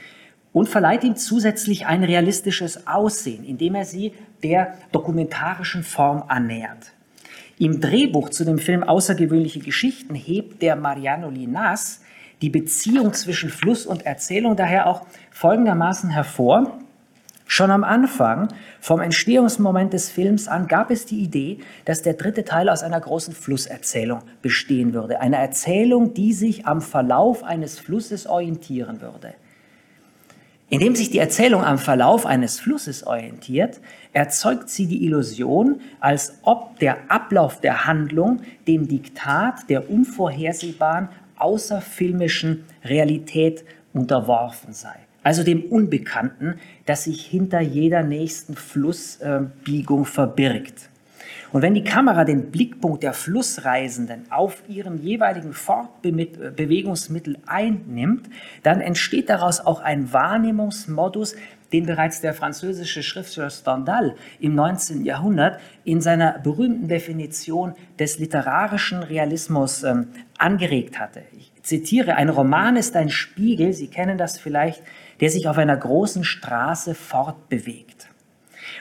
und 0.54 0.70
verleiht 0.70 1.04
ihm 1.04 1.16
zusätzlich 1.16 1.86
ein 1.86 2.04
realistisches 2.04 2.88
Aussehen, 2.88 3.44
indem 3.44 3.76
er 3.76 3.86
sie 3.86 4.14
der 4.42 4.76
dokumentarischen 4.92 5.84
Form 5.84 6.24
annähert. 6.28 6.95
Im 7.58 7.80
Drehbuch 7.80 8.32
zu 8.32 8.44
dem 8.44 8.60
Film 8.60 8.84
Außergewöhnliche 8.84 9.60
Geschichten 9.60 10.14
hebt 10.14 10.62
der 10.62 10.76
Mariano 10.76 11.30
Linas 11.30 12.02
die 12.42 12.50
Beziehung 12.50 13.14
zwischen 13.14 13.50
Fluss 13.50 13.86
und 13.86 14.06
Erzählung 14.06 14.58
daher 14.58 14.88
auch 14.88 15.06
folgendermaßen 15.32 16.10
hervor. 16.10 16.80
Schon 17.48 17.72
am 17.72 17.86
Anfang, 17.86 18.50
vom 18.82 19.00
Entstehungsmoment 19.00 19.94
des 19.94 20.10
Films 20.10 20.50
an, 20.50 20.68
gab 20.68 20.92
es 20.92 21.06
die 21.06 21.20
Idee, 21.20 21.60
dass 21.86 22.02
der 22.02 22.16
dritte 22.16 22.44
Teil 22.44 22.68
aus 22.68 22.84
einer 22.84 23.00
großen 23.00 23.34
Flusserzählung 23.34 24.24
bestehen 24.42 24.94
würde. 24.94 25.22
Eine 25.22 25.38
Erzählung, 25.38 26.14
die 26.14 26.34
sich 26.34 26.66
am 26.66 26.82
Verlauf 26.82 27.44
eines 27.44 27.80
Flusses 27.80 28.28
orientieren 28.28 29.00
würde. 29.00 29.34
Indem 30.70 30.96
sich 30.96 31.12
die 31.12 31.20
Erzählung 31.20 31.64
am 31.64 31.78
Verlauf 31.78 32.26
eines 32.26 32.60
Flusses 32.60 33.06
orientiert, 33.06 33.80
erzeugt 34.14 34.70
sie 34.70 34.88
die 34.88 35.06
Illusion, 35.06 35.80
als 36.00 36.40
ob 36.42 36.80
der 36.80 37.12
Ablauf 37.12 37.62
der 37.62 37.86
Handlung 37.86 38.42
dem 38.68 38.88
Diktat 38.88 39.70
der 39.70 39.90
unvorhersehbaren, 39.90 41.10
außerfilmischen 41.38 42.64
Realität 42.84 43.64
unterworfen 43.94 44.74
sei. 44.74 44.96
Also 45.22 45.44
dem 45.44 45.64
Unbekannten, 45.64 46.56
das 46.86 47.04
sich 47.04 47.26
hinter 47.26 47.60
jeder 47.60 48.04
nächsten 48.04 48.56
Flussbiegung 48.56 50.06
verbirgt. 50.06 50.90
Und 51.56 51.62
wenn 51.62 51.74
die 51.74 51.86
Kamera 51.86 52.26
den 52.26 52.52
Blickpunkt 52.52 53.02
der 53.02 53.14
Flussreisenden 53.14 54.30
auf 54.30 54.62
ihrem 54.68 54.98
jeweiligen 54.98 55.54
Fortbewegungsmittel 55.54 57.38
einnimmt, 57.46 58.28
dann 58.64 58.82
entsteht 58.82 59.30
daraus 59.30 59.62
auch 59.62 59.80
ein 59.80 60.12
Wahrnehmungsmodus, 60.12 61.38
den 61.72 61.86
bereits 61.86 62.20
der 62.20 62.34
französische 62.34 63.04
Schriftsteller 63.04 63.52
Stendhal 63.52 64.18
im 64.42 64.54
19. 64.54 65.06
Jahrhundert 65.06 65.62
in 65.86 66.02
seiner 66.02 66.40
berühmten 66.40 66.90
Definition 66.90 67.74
des 67.98 68.20
literarischen 68.20 69.02
Realismus 69.02 69.84
ähm, 69.84 70.08
angeregt 70.38 71.00
hatte. 71.00 71.22
Ich 71.38 71.54
zitiere, 71.64 72.18
ein 72.18 72.28
Roman 72.28 72.76
ist 72.76 72.98
ein 72.98 73.10
Spiegel, 73.10 73.72
Sie 73.72 73.88
kennen 73.88 74.18
das 74.18 74.38
vielleicht, 74.38 74.84
der 75.22 75.30
sich 75.30 75.48
auf 75.48 75.58
einer 75.58 75.78
großen 75.78 76.26
Straße 76.26 76.96
fortbewegt. 76.96 78.10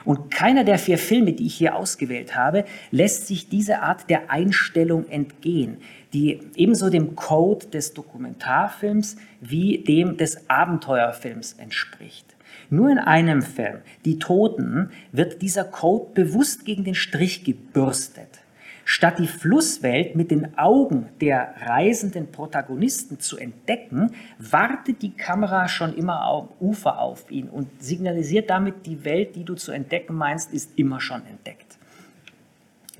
Und 0.04 0.30
keiner 0.30 0.64
der 0.64 0.78
vier 0.78 0.98
Filme, 0.98 1.32
die 1.32 1.46
ich 1.46 1.54
hier 1.54 1.76
ausgewählt 1.76 2.36
habe, 2.36 2.64
lässt 2.90 3.26
sich 3.26 3.48
diese 3.48 3.80
Art 3.80 4.10
der 4.10 4.30
Einstellung 4.30 5.08
entgehen, 5.08 5.78
die 6.12 6.40
ebenso 6.56 6.90
dem 6.90 7.16
Code 7.16 7.66
des 7.66 7.94
Dokumentarfilms 7.94 9.16
wie 9.40 9.78
dem 9.78 10.16
des 10.16 10.48
Abenteuerfilms 10.48 11.54
entspricht. 11.54 12.34
Nur 12.70 12.90
in 12.90 12.98
einem 12.98 13.42
Film, 13.42 13.78
Die 14.04 14.18
Toten, 14.18 14.90
wird 15.12 15.42
dieser 15.42 15.64
Code 15.64 16.10
bewusst 16.14 16.64
gegen 16.64 16.84
den 16.84 16.94
Strich 16.94 17.44
gebürstet. 17.44 18.43
Statt 18.84 19.18
die 19.18 19.26
Flusswelt 19.26 20.14
mit 20.14 20.30
den 20.30 20.58
Augen 20.58 21.08
der 21.20 21.54
reisenden 21.62 22.30
Protagonisten 22.30 23.18
zu 23.18 23.38
entdecken, 23.38 24.14
wartet 24.38 25.00
die 25.00 25.12
Kamera 25.12 25.68
schon 25.68 25.94
immer 25.94 26.20
am 26.20 26.48
Ufer 26.60 26.98
auf 26.98 27.30
ihn 27.30 27.48
und 27.48 27.82
signalisiert 27.82 28.50
damit, 28.50 28.86
die 28.86 29.04
Welt, 29.04 29.36
die 29.36 29.44
du 29.44 29.54
zu 29.54 29.72
entdecken 29.72 30.14
meinst, 30.14 30.52
ist 30.52 30.78
immer 30.78 31.00
schon 31.00 31.24
entdeckt. 31.26 31.78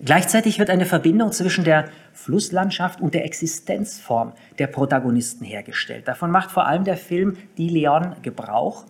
Gleichzeitig 0.03 0.59
wird 0.59 0.71
eine 0.71 0.87
Verbindung 0.87 1.31
zwischen 1.33 1.65
der 1.65 1.89
Flusslandschaft 2.13 3.01
und 3.01 3.15
der 3.15 3.25
Existenzform 3.25 4.33
der 4.59 4.67
Protagonisten 4.67 5.45
hergestellt. 5.45 6.09
Davon 6.09 6.31
macht 6.31 6.51
vor 6.51 6.67
allem 6.67 6.85
der 6.85 6.97
Film 6.97 7.37
Die 7.59 7.69
Leon 7.69 8.17
Gebrauch. 8.23 8.87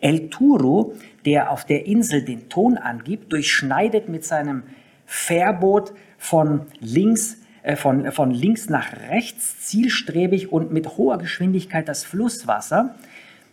El 0.00 0.28
Turo, 0.28 0.92
der 1.24 1.50
auf 1.50 1.64
der 1.64 1.86
Insel 1.86 2.22
den 2.22 2.48
Ton 2.48 2.76
angibt, 2.76 3.32
durchschneidet 3.32 4.08
mit 4.08 4.24
seinem 4.24 4.62
Fährboot 5.06 5.92
von 6.18 6.62
links, 6.80 7.38
äh, 7.62 7.76
von, 7.76 8.10
von 8.12 8.30
links 8.30 8.68
nach 8.68 8.92
rechts 9.10 9.66
zielstrebig 9.66 10.52
und 10.52 10.72
mit 10.72 10.96
hoher 10.96 11.18
Geschwindigkeit 11.18 11.88
das 11.88 12.04
Flusswasser, 12.04 12.94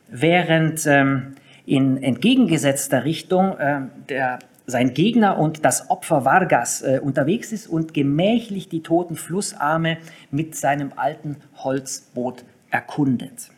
während 0.09 0.85
ähm, 0.85 1.35
in 1.65 2.01
entgegengesetzter 2.01 3.05
Richtung 3.05 3.57
äh, 3.57 3.81
der, 4.09 4.39
sein 4.65 4.93
Gegner 4.93 5.37
und 5.37 5.65
das 5.65 5.89
Opfer 5.89 6.25
Vargas 6.25 6.81
äh, 6.81 6.99
unterwegs 7.01 7.51
ist 7.51 7.67
und 7.67 7.93
gemächlich 7.93 8.69
die 8.69 8.81
toten 8.81 9.15
Flussarme 9.15 9.97
mit 10.31 10.55
seinem 10.55 10.93
alten 10.95 11.37
Holzboot 11.57 12.43
erkundet. 12.69 13.49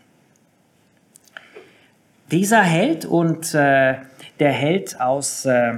Dieser 2.32 2.64
Held 2.64 3.06
und 3.06 3.54
äh, 3.54 3.96
der 4.40 4.52
Held 4.52 5.00
aus 5.00 5.46
äh, 5.46 5.76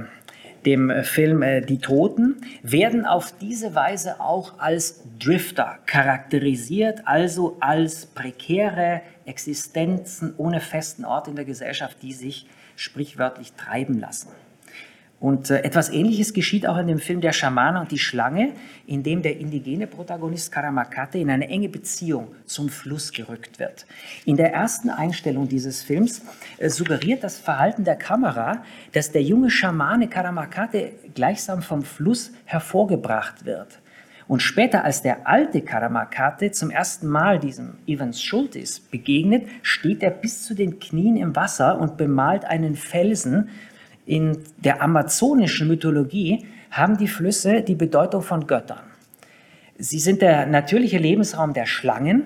dem 0.66 0.90
äh, 0.90 1.02
Film 1.02 1.42
äh, 1.42 1.60
Die 1.60 1.78
Toten, 1.78 2.36
werden 2.62 3.06
auf 3.06 3.32
diese 3.40 3.74
Weise 3.74 4.20
auch 4.20 4.58
als 4.58 5.02
Drifter 5.18 5.78
charakterisiert, 5.86 7.00
also 7.04 7.56
als 7.60 8.06
prekäre 8.06 9.02
Existenzen 9.24 10.34
ohne 10.36 10.60
festen 10.60 11.04
Ort 11.04 11.28
in 11.28 11.36
der 11.36 11.44
Gesellschaft, 11.44 11.98
die 12.02 12.12
sich 12.12 12.46
sprichwörtlich 12.76 13.52
treiben 13.54 13.98
lassen. 14.00 14.28
Und 15.20 15.50
äh, 15.50 15.62
etwas 15.62 15.90
Ähnliches 15.90 16.32
geschieht 16.32 16.66
auch 16.66 16.76
in 16.76 16.86
dem 16.86 17.00
Film 17.00 17.20
Der 17.20 17.32
Schamane 17.32 17.80
und 17.80 17.90
die 17.90 17.98
Schlange, 17.98 18.52
in 18.86 19.02
dem 19.02 19.22
der 19.22 19.38
indigene 19.38 19.88
Protagonist 19.88 20.52
Karamakate 20.52 21.18
in 21.18 21.28
eine 21.30 21.48
enge 21.48 21.68
Beziehung 21.68 22.28
zum 22.46 22.68
Fluss 22.68 23.12
gerückt 23.12 23.58
wird. 23.58 23.84
In 24.24 24.36
der 24.36 24.52
ersten 24.52 24.90
Einstellung 24.90 25.48
dieses 25.48 25.82
Films 25.82 26.22
äh, 26.58 26.68
suggeriert 26.68 27.24
das 27.24 27.38
Verhalten 27.38 27.82
der 27.82 27.96
Kamera, 27.96 28.62
dass 28.92 29.10
der 29.10 29.22
junge 29.22 29.50
Schamane 29.50 30.08
Karamakate 30.08 30.92
gleichsam 31.14 31.62
vom 31.62 31.82
Fluss 31.82 32.30
hervorgebracht 32.44 33.44
wird. 33.44 33.80
Und 34.28 34.42
später, 34.42 34.84
als 34.84 35.00
der 35.00 35.26
alte 35.26 35.62
Karamakate 35.62 36.50
zum 36.50 36.70
ersten 36.70 37.08
Mal 37.08 37.38
diesem 37.38 37.78
Evans 37.86 38.22
Schultis 38.22 38.78
begegnet, 38.78 39.48
steht 39.62 40.02
er 40.02 40.10
bis 40.10 40.44
zu 40.44 40.54
den 40.54 40.78
Knien 40.78 41.16
im 41.16 41.34
Wasser 41.34 41.80
und 41.80 41.96
bemalt 41.96 42.44
einen 42.44 42.74
Felsen, 42.74 43.48
in 44.08 44.38
der 44.56 44.82
amazonischen 44.82 45.68
Mythologie 45.68 46.46
haben 46.70 46.96
die 46.96 47.08
Flüsse 47.08 47.60
die 47.60 47.74
Bedeutung 47.74 48.22
von 48.22 48.46
Göttern. 48.46 48.84
Sie 49.76 50.00
sind 50.00 50.22
der 50.22 50.46
natürliche 50.46 50.96
Lebensraum 50.96 51.52
der 51.52 51.66
Schlangen, 51.66 52.22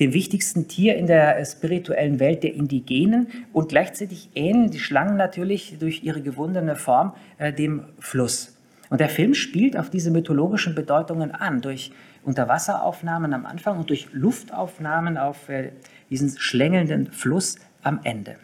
dem 0.00 0.12
wichtigsten 0.12 0.68
Tier 0.68 0.96
in 0.96 1.06
der 1.06 1.42
spirituellen 1.46 2.20
Welt 2.20 2.42
der 2.42 2.54
Indigenen 2.54 3.28
und 3.52 3.70
gleichzeitig 3.70 4.28
ähneln 4.34 4.70
die 4.70 4.78
Schlangen 4.78 5.16
natürlich 5.16 5.76
durch 5.80 6.04
ihre 6.04 6.20
gewundene 6.20 6.76
Form 6.76 7.14
äh, 7.38 7.52
dem 7.52 7.84
Fluss. 8.00 8.56
Und 8.90 9.00
der 9.00 9.08
Film 9.08 9.34
spielt 9.34 9.78
auf 9.78 9.88
diese 9.88 10.10
mythologischen 10.10 10.74
Bedeutungen 10.74 11.30
an, 11.30 11.62
durch 11.62 11.90
Unterwasseraufnahmen 12.22 13.32
am 13.32 13.46
Anfang 13.46 13.78
und 13.78 13.88
durch 13.88 14.08
Luftaufnahmen 14.12 15.16
auf 15.16 15.48
äh, 15.48 15.70
diesen 16.10 16.36
schlängelnden 16.36 17.10
Fluss 17.12 17.56
am 17.82 18.00
Ende. 18.04 18.36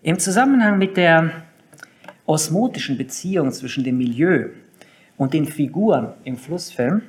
Im 0.00 0.20
Zusammenhang 0.20 0.78
mit 0.78 0.96
der 0.96 1.32
osmotischen 2.24 2.96
Beziehung 2.96 3.50
zwischen 3.50 3.82
dem 3.82 3.98
Milieu 3.98 4.50
und 5.16 5.34
den 5.34 5.44
Figuren 5.44 6.14
im 6.22 6.36
Flussfilm 6.36 7.02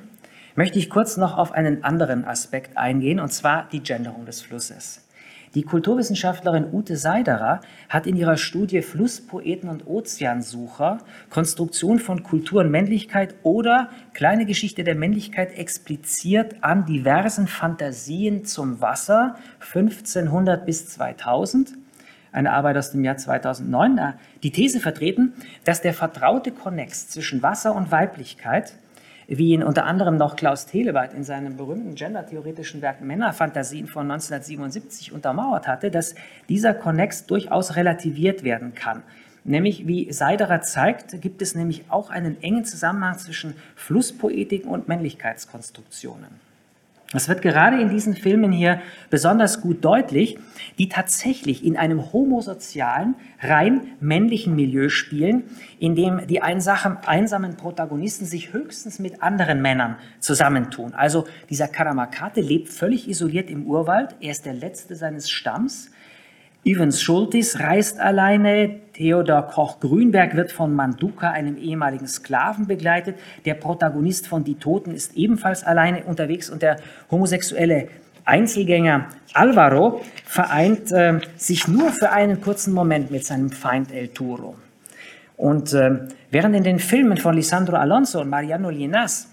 möchte 0.56 0.80
ich 0.80 0.90
kurz 0.90 1.16
noch 1.16 1.38
auf 1.38 1.52
einen 1.52 1.84
anderen 1.84 2.24
Aspekt 2.24 2.76
eingehen, 2.76 3.20
und 3.20 3.32
zwar 3.32 3.68
die 3.70 3.80
Genderung 3.80 4.26
des 4.26 4.42
Flusses. 4.42 5.06
Die 5.54 5.62
Kulturwissenschaftlerin 5.62 6.66
Ute 6.72 6.96
Seiderer 6.96 7.60
hat 7.88 8.08
in 8.08 8.16
ihrer 8.16 8.36
Studie 8.36 8.82
Flusspoeten 8.82 9.68
und 9.68 9.86
Ozeansucher 9.86 10.98
Konstruktion 11.28 12.00
von 12.00 12.24
Kultur 12.24 12.62
und 12.62 12.72
Männlichkeit 12.72 13.36
oder 13.44 13.90
kleine 14.14 14.46
Geschichte 14.46 14.82
der 14.82 14.96
Männlichkeit 14.96 15.56
expliziert 15.56 16.56
an 16.62 16.86
diversen 16.86 17.46
Fantasien 17.46 18.44
zum 18.44 18.80
Wasser 18.80 19.36
1500 19.60 20.66
bis 20.66 20.88
2000 20.88 21.74
eine 22.32 22.52
Arbeit 22.52 22.76
aus 22.76 22.90
dem 22.90 23.04
Jahr 23.04 23.16
2009, 23.16 24.14
die 24.42 24.50
These 24.50 24.80
vertreten, 24.80 25.34
dass 25.64 25.82
der 25.82 25.94
vertraute 25.94 26.52
Konnex 26.52 27.08
zwischen 27.08 27.42
Wasser 27.42 27.74
und 27.74 27.90
Weiblichkeit, 27.90 28.74
wie 29.26 29.52
ihn 29.52 29.62
unter 29.62 29.84
anderem 29.86 30.16
noch 30.16 30.34
Klaus 30.34 30.66
Telewald 30.66 31.14
in 31.14 31.22
seinem 31.22 31.56
berühmten 31.56 31.94
gendertheoretischen 31.94 32.82
Werk 32.82 33.00
Männerfantasien 33.00 33.86
von 33.86 34.10
1977 34.10 35.12
untermauert 35.12 35.68
hatte, 35.68 35.90
dass 35.90 36.16
dieser 36.48 36.74
Konnex 36.74 37.26
durchaus 37.26 37.76
relativiert 37.76 38.42
werden 38.42 38.74
kann. 38.74 39.02
Nämlich, 39.44 39.86
wie 39.86 40.12
Seiderer 40.12 40.60
zeigt, 40.62 41.20
gibt 41.22 41.42
es 41.42 41.54
nämlich 41.54 41.84
auch 41.88 42.10
einen 42.10 42.42
engen 42.42 42.64
Zusammenhang 42.64 43.18
zwischen 43.18 43.54
Flusspoetik 43.76 44.66
und 44.66 44.88
Männlichkeitskonstruktionen. 44.88 46.49
Es 47.12 47.28
wird 47.28 47.42
gerade 47.42 47.80
in 47.80 47.88
diesen 47.88 48.14
Filmen 48.14 48.52
hier 48.52 48.80
besonders 49.10 49.60
gut 49.60 49.84
deutlich, 49.84 50.38
die 50.78 50.88
tatsächlich 50.88 51.64
in 51.64 51.76
einem 51.76 52.12
homosozialen, 52.12 53.16
rein 53.40 53.88
männlichen 53.98 54.54
Milieu 54.54 54.88
spielen, 54.88 55.42
in 55.80 55.96
dem 55.96 56.28
die 56.28 56.40
einsamen 56.40 57.56
Protagonisten 57.56 58.26
sich 58.26 58.52
höchstens 58.52 59.00
mit 59.00 59.22
anderen 59.22 59.60
Männern 59.60 59.96
zusammentun. 60.20 60.94
Also 60.94 61.26
dieser 61.48 61.66
Karamakate 61.66 62.42
lebt 62.42 62.68
völlig 62.68 63.08
isoliert 63.08 63.50
im 63.50 63.66
Urwald, 63.66 64.14
er 64.20 64.30
ist 64.30 64.46
der 64.46 64.54
letzte 64.54 64.94
seines 64.94 65.28
Stamms, 65.28 65.90
Evans 66.62 67.00
Schultis 67.00 67.58
reist 67.58 67.98
alleine, 67.98 68.80
Theodor 69.00 69.48
Koch-Grünberg 69.48 70.36
wird 70.36 70.52
von 70.52 70.74
Manduka, 70.74 71.30
einem 71.30 71.56
ehemaligen 71.56 72.06
Sklaven, 72.06 72.66
begleitet. 72.66 73.16
Der 73.46 73.54
Protagonist 73.54 74.28
von 74.28 74.44
Die 74.44 74.56
Toten 74.56 74.94
ist 74.94 75.16
ebenfalls 75.16 75.64
alleine 75.64 76.04
unterwegs 76.04 76.50
und 76.50 76.60
der 76.60 76.76
homosexuelle 77.10 77.88
Einzelgänger 78.26 79.06
Alvaro 79.32 80.02
vereint 80.26 80.92
äh, 80.92 81.18
sich 81.38 81.66
nur 81.66 81.92
für 81.92 82.12
einen 82.12 82.42
kurzen 82.42 82.74
Moment 82.74 83.10
mit 83.10 83.24
seinem 83.24 83.50
Feind 83.50 83.90
El 83.90 84.08
Turo. 84.08 84.56
Und 85.38 85.72
äh, 85.72 86.00
während 86.30 86.54
in 86.54 86.64
den 86.64 86.78
Filmen 86.78 87.16
von 87.16 87.34
Lisandro 87.34 87.76
Alonso 87.76 88.20
und 88.20 88.28
Mariano 88.28 88.68
Linas 88.68 89.30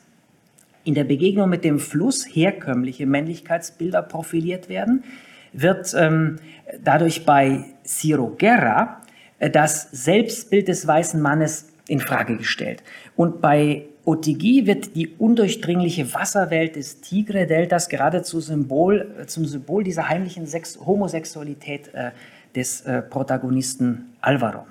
in 0.86 0.93
der 0.93 1.03
Begegnung 1.03 1.49
mit 1.49 1.65
dem 1.65 1.80
Fluss 1.80 2.25
herkömmliche 2.25 3.06
Männlichkeitsbilder 3.06 4.01
profiliert 4.01 4.69
werden, 4.69 5.03
wird 5.51 5.93
ähm, 5.93 6.38
dadurch 6.82 7.25
bei 7.25 7.65
Ciro 7.84 8.34
Guerra 8.39 9.01
das 9.39 9.89
Selbstbild 9.91 10.67
des 10.67 10.88
weißen 10.88 11.21
Mannes 11.21 11.67
in 11.88 12.00
Frage 12.00 12.38
gestellt. 12.38 12.84
Und 13.15 13.41
bei 13.41 13.86
Otigui 14.06 14.65
wird 14.65 14.95
die 14.95 15.10
undurchdringliche 15.17 16.13
Wasserwelt 16.13 16.76
des 16.76 17.02
Tigre-Deltas 17.02 17.89
geradezu 17.89 18.39
Symbol, 18.39 19.12
äh, 19.19 19.26
zum 19.26 19.45
Symbol 19.45 19.84
dieser 19.84 20.08
heimlichen 20.08 20.47
Sex 20.47 20.80
Homosexualität 20.80 21.93
äh, 21.93 22.12
des 22.56 22.82
äh, 22.82 23.02
Protagonisten 23.02 24.13
Alvaro. 24.21 24.65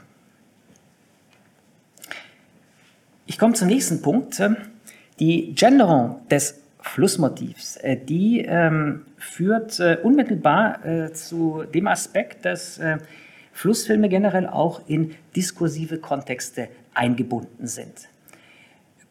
Ich 3.26 3.38
komme 3.38 3.54
zum 3.54 3.68
nächsten 3.68 4.02
Punkt. 4.02 4.40
Die 5.18 5.54
Genderung 5.54 6.26
des 6.30 6.60
Flussmotivs, 6.80 7.76
äh, 7.76 7.96
die 7.96 8.40
ähm, 8.40 9.02
führt 9.18 9.80
äh, 9.80 9.98
unmittelbar 10.02 10.84
äh, 10.84 11.12
zu 11.12 11.64
dem 11.74 11.88
Aspekt, 11.88 12.44
dass 12.44 12.78
äh, 12.78 12.98
Flussfilme 13.56 14.10
generell 14.10 14.46
auch 14.46 14.82
in 14.86 15.14
diskursive 15.34 15.96
Kontexte 15.96 16.68
eingebunden 16.92 17.66
sind. 17.66 18.10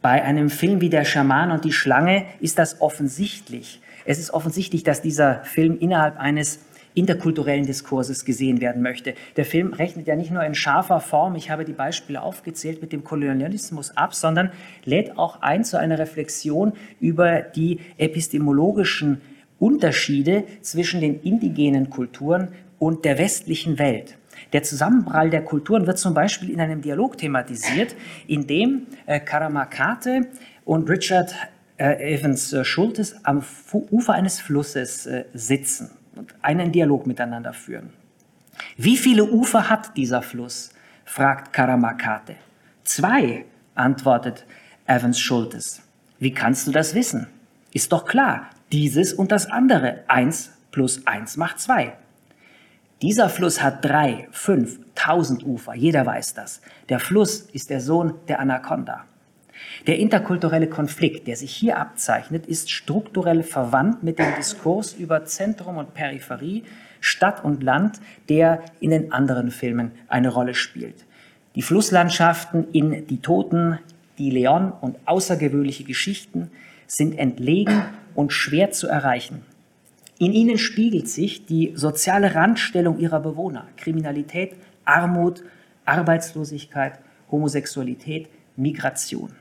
Bei 0.04 0.22
einem 0.24 0.52
Film 0.52 0.82
wie 0.82 0.90
Der 0.90 1.04
Schaman 1.04 1.50
und 1.50 1.66
die 1.66 1.72
Schlange 1.72 2.28
ist 2.42 2.60
das 2.60 2.80
offensichtlich. 2.80 3.82
Es 4.06 4.20
ist 4.20 4.30
offensichtlich, 4.30 4.84
dass 4.84 5.02
dieser 5.02 5.44
Film 5.46 5.80
innerhalb 5.80 6.20
eines 6.20 6.60
interkulturellen 6.94 7.66
Diskurses 7.66 8.24
gesehen 8.24 8.62
werden 8.62 8.84
möchte. 8.84 9.16
Der 9.36 9.46
Film 9.46 9.74
rechnet 9.74 10.06
ja 10.06 10.16
nicht 10.16 10.30
nur 10.30 10.44
in 10.44 10.54
scharfer 10.54 11.00
Form, 11.00 11.34
ich 11.34 11.50
habe 11.50 11.66
die 11.66 11.74
Beispiele 11.74 12.22
aufgezählt, 12.22 12.84
mit 12.84 12.94
dem 12.94 13.04
Kolonialismus 13.04 13.98
ab, 13.98 14.14
sondern 14.14 14.52
lädt 14.84 15.18
auch 15.18 15.42
ein 15.42 15.64
zu 15.64 15.80
einer 15.80 15.98
Reflexion 15.98 16.74
über 17.00 17.42
die 17.42 17.80
epistemologischen 17.98 19.22
Unterschiede 19.58 20.44
zwischen 20.62 21.02
den 21.02 21.20
indigenen 21.22 21.90
Kulturen 21.90 22.50
und 22.78 23.06
der 23.06 23.18
westlichen 23.18 23.80
Welt. 23.80 24.20
Der 24.54 24.64
Zusammenprall 24.64 25.30
der 25.30 25.44
Kulturen 25.44 25.88
wird 25.88 25.98
zum 25.98 26.14
Beispiel 26.14 26.50
in 26.50 26.60
einem 26.60 26.82
Dialog 26.82 27.18
thematisiert, 27.18 27.96
in 28.28 28.48
dem 28.48 28.88
äh, 29.06 29.20
Karamakate 29.20 30.28
und 30.64 30.90
Richard 30.90 31.36
äh, 31.78 32.16
Evans 32.16 32.54
äh, 32.54 32.64
Schultes 32.64 33.16
am 33.24 33.44
Ufer 33.92 34.14
eines 34.14 34.40
Flusses 34.40 35.06
äh, 35.06 35.26
sitzen 35.34 35.92
und 36.16 36.34
einen 36.42 36.72
Dialog 36.72 37.08
miteinander 37.08 37.54
führen. 37.54 37.92
Wie 38.78 38.98
viele 38.98 39.26
Ufer 39.26 39.70
hat 39.70 39.98
dieser 39.98 40.22
Fluss? 40.22 40.72
fragt 41.04 41.54
Karamakate. 41.54 42.36
Zwei, 42.84 43.46
antwortet 43.76 44.46
Evans 44.88 45.20
Schultes. 45.20 45.82
Wie 46.18 46.32
kannst 46.32 46.66
du 46.68 46.72
das 46.72 46.96
wissen? 46.96 47.28
Ist 47.74 47.92
doch 47.92 48.06
klar, 48.06 48.50
dieses 48.72 49.14
und 49.14 49.32
das 49.32 49.46
andere. 49.48 50.04
Eins 50.08 50.52
plus 50.72 51.06
eins 51.06 51.38
macht 51.38 51.60
zwei. 51.60 51.94
Dieser 53.06 53.30
Fluss 53.30 53.62
hat 53.62 53.86
drei, 53.86 54.28
fünf, 54.32 54.80
tausend 54.96 55.46
Ufer. 55.46 55.76
Jeder 55.76 56.08
weiß 56.08 56.34
das. 56.34 56.60
Der 56.90 57.00
Fluss 57.00 57.42
ist 57.54 57.70
der 57.70 57.80
Sohn 57.80 58.16
der 58.28 58.40
Anaconda. 58.40 59.04
Der 59.86 60.00
interkulturelle 60.00 60.66
Konflikt, 60.66 61.28
der 61.28 61.36
sich 61.36 61.56
hier 61.56 61.78
abzeichnet, 61.78 62.48
ist 62.48 62.72
strukturell 62.72 63.44
verwandt 63.44 64.02
mit 64.02 64.18
dem 64.18 64.34
Diskurs 64.36 64.94
über 64.94 65.24
Zentrum 65.24 65.78
und 65.78 65.94
Peripherie, 65.94 66.64
Stadt 67.00 67.44
und 67.44 67.62
Land, 67.62 68.00
der 68.28 68.64
in 68.80 68.90
den 68.90 69.12
anderen 69.12 69.52
Filmen 69.52 69.92
eine 70.08 70.30
Rolle 70.30 70.56
spielt. 70.56 71.06
Die 71.54 71.62
Flusslandschaften 71.62 72.72
in 72.72 73.06
Die 73.06 73.22
Toten, 73.22 73.78
Die 74.18 74.32
Leon 74.32 74.72
und 74.82 74.98
außergewöhnliche 75.06 75.84
Geschichten 75.84 76.50
sind 76.88 77.20
entlegen 77.20 77.84
und 78.16 78.34
schwer 78.34 78.72
zu 78.72 78.88
erreichen. 78.88 79.44
In 80.18 80.32
ihnen 80.32 80.58
spiegelt 80.58 81.10
sich 81.10 81.46
die 81.46 81.74
soziale 81.76 82.36
Randstellung 82.36 83.00
ihrer 83.00 83.20
Bewohner, 83.20 83.68
Kriminalität, 83.76 84.54
Armut, 84.86 85.44
Arbeitslosigkeit, 85.84 87.00
Homosexualität, 87.30 88.30
Migration. 88.56 89.32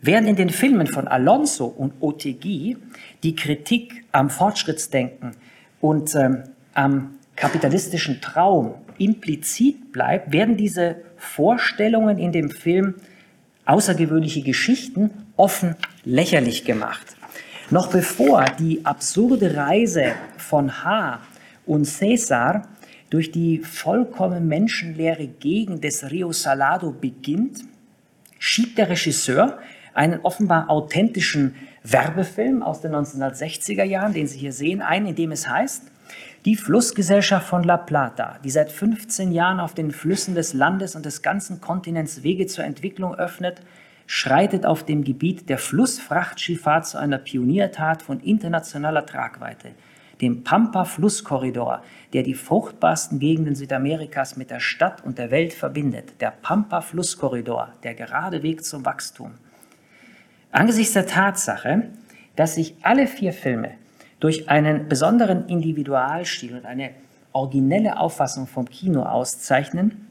Während 0.00 0.28
in 0.28 0.36
den 0.36 0.50
Filmen 0.50 0.86
von 0.86 1.08
Alonso 1.08 1.66
und 1.66 1.94
Otegui 2.00 2.76
die 3.22 3.34
Kritik 3.34 4.04
am 4.12 4.30
Fortschrittsdenken 4.30 5.32
und 5.80 6.14
ähm, 6.14 6.44
am 6.74 7.14
kapitalistischen 7.36 8.20
Traum 8.20 8.74
implizit 8.98 9.92
bleibt, 9.92 10.32
werden 10.32 10.56
diese 10.56 10.96
Vorstellungen 11.16 12.18
in 12.18 12.32
dem 12.32 12.50
Film 12.50 12.94
außergewöhnliche 13.64 14.42
Geschichten 14.42 15.10
offen 15.36 15.76
lächerlich 16.04 16.64
gemacht. 16.64 17.16
Noch 17.72 17.86
bevor 17.86 18.44
die 18.58 18.84
absurde 18.84 19.56
Reise 19.56 20.12
von 20.36 20.84
H. 20.84 21.20
und 21.64 21.86
Cäsar 21.86 22.68
durch 23.08 23.30
die 23.32 23.60
vollkommen 23.60 24.46
menschenleere 24.46 25.26
Gegend 25.26 25.82
des 25.82 26.10
Rio 26.10 26.32
Salado 26.32 26.90
beginnt, 26.92 27.60
schiebt 28.38 28.76
der 28.76 28.90
Regisseur 28.90 29.58
einen 29.94 30.20
offenbar 30.20 30.68
authentischen 30.68 31.54
Werbefilm 31.82 32.62
aus 32.62 32.82
den 32.82 32.92
1960er 32.92 33.84
Jahren, 33.84 34.12
den 34.12 34.26
Sie 34.26 34.38
hier 34.38 34.52
sehen, 34.52 34.82
ein, 34.82 35.06
in 35.06 35.14
dem 35.14 35.32
es 35.32 35.48
heißt, 35.48 35.84
die 36.44 36.56
Flussgesellschaft 36.56 37.48
von 37.48 37.64
La 37.64 37.78
Plata, 37.78 38.38
die 38.44 38.50
seit 38.50 38.70
15 38.70 39.32
Jahren 39.32 39.60
auf 39.60 39.72
den 39.72 39.92
Flüssen 39.92 40.34
des 40.34 40.52
Landes 40.52 40.94
und 40.94 41.06
des 41.06 41.22
ganzen 41.22 41.62
Kontinents 41.62 42.22
Wege 42.22 42.46
zur 42.46 42.64
Entwicklung 42.64 43.14
öffnet, 43.14 43.62
schreitet 44.14 44.66
auf 44.66 44.84
dem 44.84 45.04
Gebiet 45.04 45.48
der 45.48 45.56
Flussfrachtschifffahrt 45.56 46.86
zu 46.86 46.98
einer 46.98 47.16
Pioniertat 47.16 48.02
von 48.02 48.20
internationaler 48.20 49.06
Tragweite, 49.06 49.70
dem 50.20 50.44
Pampa-Flusskorridor, 50.44 51.82
der 52.12 52.22
die 52.22 52.34
fruchtbarsten 52.34 53.20
Gegenden 53.20 53.54
Südamerikas 53.54 54.36
mit 54.36 54.50
der 54.50 54.60
Stadt 54.60 55.02
und 55.02 55.16
der 55.16 55.30
Welt 55.30 55.54
verbindet, 55.54 56.20
der 56.20 56.30
Pampa-Flusskorridor, 56.30 57.70
der 57.84 57.94
gerade 57.94 58.42
Weg 58.42 58.66
zum 58.66 58.84
Wachstum. 58.84 59.30
Angesichts 60.50 60.92
der 60.92 61.06
Tatsache, 61.06 61.84
dass 62.36 62.56
sich 62.56 62.74
alle 62.82 63.06
vier 63.06 63.32
Filme 63.32 63.70
durch 64.20 64.50
einen 64.50 64.90
besonderen 64.90 65.48
Individualstil 65.48 66.54
und 66.54 66.66
eine 66.66 66.90
originelle 67.32 67.98
Auffassung 67.98 68.46
vom 68.46 68.68
Kino 68.68 69.04
auszeichnen, 69.04 70.06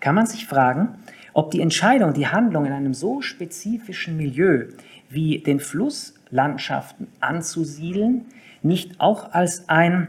kann 0.00 0.14
man 0.14 0.26
sich 0.26 0.46
fragen, 0.46 0.94
ob 1.36 1.50
die 1.50 1.60
Entscheidung, 1.60 2.14
die 2.14 2.28
Handlung 2.28 2.64
in 2.64 2.72
einem 2.72 2.94
so 2.94 3.20
spezifischen 3.20 4.16
Milieu 4.16 4.68
wie 5.10 5.40
den 5.40 5.60
Flusslandschaften 5.60 7.08
anzusiedeln, 7.20 8.24
nicht 8.62 9.00
auch 9.00 9.32
als 9.32 9.68
ein 9.68 10.08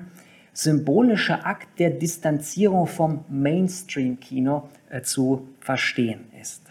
symbolischer 0.53 1.45
Akt 1.45 1.79
der 1.79 1.89
Distanzierung 1.89 2.87
vom 2.87 3.25
Mainstream-Kino 3.27 4.69
äh, 4.89 5.01
zu 5.01 5.49
verstehen 5.59 6.21
ist. 6.41 6.61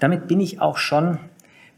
Damit 0.00 0.26
bin 0.26 0.40
ich 0.40 0.60
auch 0.60 0.76
schon 0.76 1.18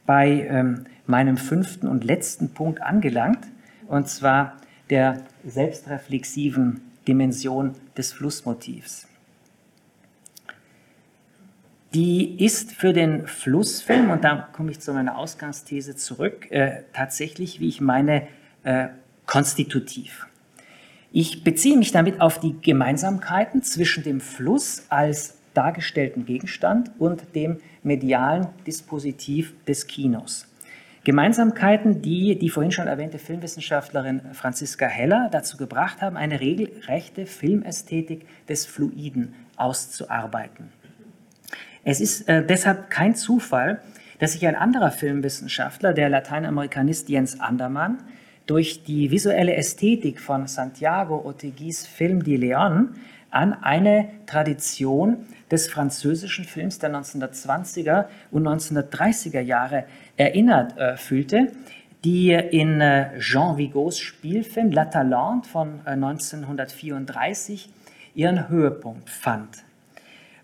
bei 0.07 0.47
ähm, 0.49 0.87
meinem 1.07 1.37
fünften 1.37 1.87
und 1.87 2.03
letzten 2.03 2.49
Punkt 2.55 2.81
angelangt, 2.81 3.47
und 3.89 4.09
zwar 4.09 4.57
der 4.89 5.21
selbstreflexiven 5.45 6.81
Dimension 7.07 7.75
des 7.95 8.15
Flussmotivs. 8.15 9.08
Die 11.94 12.44
ist 12.44 12.72
für 12.72 12.92
den 12.92 13.27
Flussfilm, 13.27 14.11
und 14.11 14.22
da 14.22 14.48
komme 14.53 14.70
ich 14.70 14.81
zu 14.81 14.92
meiner 14.92 15.16
Ausgangsthese 15.16 15.96
zurück, 15.96 16.51
äh, 16.51 16.83
tatsächlich, 16.92 17.61
wie 17.61 17.68
ich 17.68 17.81
meine, 17.81 18.29
äh, 18.62 18.88
konstitutiv. 19.24 20.27
Ich 21.12 21.44
beziehe 21.44 21.79
mich 21.79 21.90
damit 21.90 22.20
auf 22.20 22.40
die 22.40 22.61
Gemeinsamkeiten 22.61 23.62
zwischen 23.62 24.05
dem 24.05 24.20
Fluss 24.20 24.85
als 24.90 25.38
dargestellten 25.55 26.27
Gegenstand 26.27 26.90
und 26.98 27.35
dem 27.35 27.59
medialen 27.83 28.48
Dispositiv 28.66 29.55
des 29.64 29.87
Kinos. 29.87 30.46
Gemeinsamkeiten, 31.05 32.03
die 32.03 32.38
die 32.38 32.51
vorhin 32.51 32.72
schon 32.72 32.87
erwähnte 32.87 33.18
Filmwissenschaftlerin 33.18 34.20
Franziska 34.35 34.85
Heller 34.87 35.31
dazu 35.33 35.57
gebracht 35.57 36.03
haben, 36.03 36.18
eine 36.18 36.40
regelrechte 36.40 37.24
Filmästhetik 37.24 38.27
des 38.46 38.66
Fluiden 38.66 39.35
auszuarbeiten. 39.57 40.70
Es 41.85 42.01
ist 42.01 42.29
äh, 42.29 42.45
deshalb 42.45 42.91
kein 42.91 43.14
Zufall, 43.14 43.81
dass 44.19 44.33
sich 44.33 44.47
ein 44.47 44.57
anderer 44.57 44.91
Filmwissenschaftler, 44.91 45.93
der 45.93 46.09
Lateinamerikanist 46.09 47.09
Jens 47.09 47.41
Andermann, 47.41 47.99
durch 48.47 48.83
die 48.83 49.11
visuelle 49.11 49.55
Ästhetik 49.55 50.21
von 50.21 50.47
Santiago 50.47 51.23
Oteguis 51.25 51.87
Film 51.87 52.25
de 52.25 52.37
Leon 52.37 52.95
an 53.31 53.53
eine 53.53 54.09
Tradition 54.27 55.27
des 55.51 55.69
französischen 55.69 56.45
Films 56.45 56.79
der 56.79 56.91
1920er 56.91 58.07
und 58.31 58.47
1930er 58.47 59.41
Jahre 59.41 59.85
erinnert 60.17 60.79
äh, 60.79 60.97
fühlte, 60.97 61.53
die 62.05 62.33
in 62.33 62.81
äh, 62.81 63.19
Jean 63.19 63.59
Vigo's 63.59 63.99
Spielfilm 63.99 64.71
La 64.71 64.87
Talente 64.87 65.49
von 65.49 65.81
äh, 65.85 65.91
1934 65.91 67.71
ihren 68.14 68.49
Höhepunkt 68.49 69.11
fand. 69.11 69.64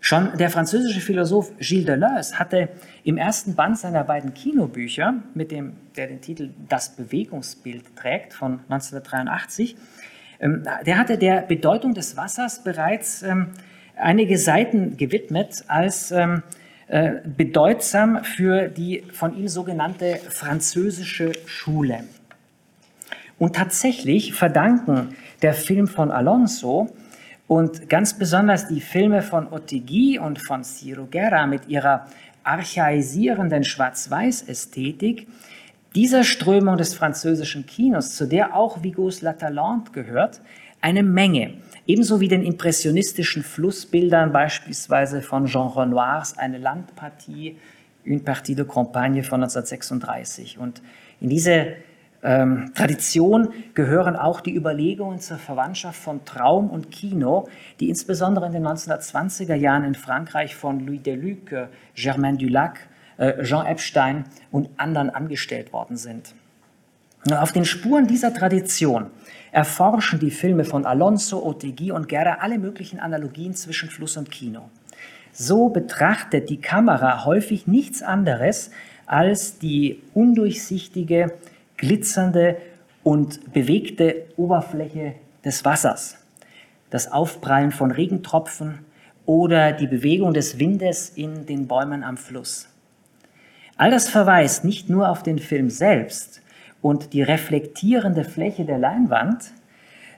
Schon 0.07 0.37
der 0.37 0.51
französische 0.51 1.01
Philosoph 1.01 1.51
Gilles 1.57 1.87
Deleuze 1.87 2.37
hatte 2.37 2.69
im 3.03 3.17
ersten 3.17 3.55
Band 3.55 3.79
seiner 3.79 4.03
beiden 4.03 4.35
Kinobücher, 4.35 5.15
mit 5.33 5.49
dem, 5.49 5.73
der 5.97 6.05
den 6.05 6.21
Titel 6.21 6.51
Das 6.69 6.95
Bewegungsbild 6.95 7.95
trägt, 7.95 8.35
von 8.35 8.59
1983, 8.69 9.75
ähm, 10.41 10.63
der 10.85 10.99
hatte 10.99 11.17
der 11.17 11.41
Bedeutung 11.41 11.95
des 11.95 12.15
Wassers 12.17 12.63
bereits 12.63 13.23
ähm, 13.23 13.47
einige 13.95 14.37
Seiten 14.37 14.95
gewidmet 14.95 15.63
als 15.69 16.11
ähm, 16.11 16.43
äh, 16.87 17.13
bedeutsam 17.25 18.23
für 18.23 18.67
die 18.67 19.05
von 19.11 19.35
ihm 19.35 19.47
sogenannte 19.47 20.19
französische 20.29 21.31
Schule. 21.47 22.03
Und 23.39 23.55
tatsächlich 23.55 24.35
verdanken 24.35 25.15
der 25.41 25.55
Film 25.55 25.87
von 25.87 26.11
Alonso 26.11 26.95
und 27.47 27.89
ganz 27.89 28.17
besonders 28.17 28.67
die 28.67 28.81
Filme 28.81 29.21
von 29.21 29.51
Otegui 29.51 30.19
und 30.19 30.41
von 30.41 30.63
Ciro 30.63 31.05
Guerra 31.05 31.45
mit 31.45 31.67
ihrer 31.67 32.07
archaisierenden 32.43 33.63
Schwarz-Weiß-Ästhetik 33.63 35.27
dieser 35.95 36.23
Strömung 36.23 36.77
des 36.77 36.93
französischen 36.93 37.65
Kinos, 37.65 38.15
zu 38.15 38.27
der 38.27 38.55
auch 38.55 38.83
Vigos 38.83 39.21
La 39.21 39.33
Talente 39.33 39.91
gehört, 39.91 40.41
eine 40.81 41.03
Menge. 41.03 41.53
Ebenso 41.87 42.19
wie 42.19 42.27
den 42.27 42.43
impressionistischen 42.43 43.43
Flussbildern, 43.43 44.31
beispielsweise 44.33 45.21
von 45.21 45.45
Jean 45.45 45.69
Renoirs 45.69 46.37
Eine 46.37 46.57
Landpartie, 46.57 47.57
Une 48.05 48.23
Partie 48.23 48.55
de 48.55 48.65
Campagne 48.65 49.23
von 49.23 49.41
1936. 49.41 50.59
Und 50.59 50.81
in 51.21 51.29
diese 51.29 51.75
ähm, 52.23 52.71
Tradition 52.73 53.49
gehören 53.73 54.15
auch 54.15 54.41
die 54.41 54.55
Überlegungen 54.55 55.19
zur 55.19 55.37
Verwandtschaft 55.37 56.01
von 56.01 56.25
Traum 56.25 56.69
und 56.69 56.91
Kino, 56.91 57.47
die 57.79 57.89
insbesondere 57.89 58.47
in 58.47 58.53
den 58.53 58.65
1920er 58.65 59.55
Jahren 59.55 59.83
in 59.83 59.95
Frankreich 59.95 60.55
von 60.55 60.85
Louis 60.85 61.03
Deluc, 61.03 61.51
äh, 61.51 61.67
Germain 61.95 62.37
Dulac, 62.37 62.79
äh, 63.17 63.43
Jean 63.43 63.65
Epstein 63.65 64.25
und 64.51 64.69
anderen 64.77 65.09
angestellt 65.09 65.71
worden 65.71 65.97
sind. 65.97 66.33
Auf 67.31 67.51
den 67.51 67.65
Spuren 67.65 68.07
dieser 68.07 68.33
Tradition 68.33 69.07
erforschen 69.51 70.19
die 70.19 70.31
Filme 70.31 70.63
von 70.63 70.85
Alonso, 70.85 71.43
Otegui 71.43 71.91
und 71.91 72.07
Guerra 72.07 72.37
alle 72.41 72.59
möglichen 72.59 72.99
Analogien 72.99 73.55
zwischen 73.55 73.89
Fluss 73.89 74.17
und 74.17 74.29
Kino. 74.29 74.69
So 75.31 75.69
betrachtet 75.69 76.49
die 76.49 76.61
Kamera 76.61 77.25
häufig 77.25 77.65
nichts 77.65 78.03
anderes 78.03 78.71
als 79.05 79.57
die 79.57 80.01
undurchsichtige, 80.13 81.33
glitzernde 81.85 82.57
und 83.03 83.53
bewegte 83.53 84.25
Oberfläche 84.37 85.13
des 85.43 85.63
Wassers, 85.63 86.17
das 86.89 87.11
Aufprallen 87.11 87.71
von 87.71 87.91
Regentropfen 87.91 88.79
oder 89.25 89.71
die 89.71 89.87
Bewegung 89.87 90.33
des 90.33 90.57
Windes 90.57 91.09
in 91.09 91.45
den 91.45 91.67
Bäumen 91.67 92.03
am 92.03 92.17
Fluss. 92.17 92.67
All 93.77 93.91
das 93.91 94.09
verweist 94.09 94.65
nicht 94.65 94.89
nur 94.89 95.09
auf 95.09 95.21
den 95.21 95.37
Film 95.37 95.69
selbst 95.69 96.41
und 96.81 97.13
die 97.13 97.21
reflektierende 97.21 98.23
Fläche 98.23 98.65
der 98.65 98.79
Leinwand, 98.79 99.51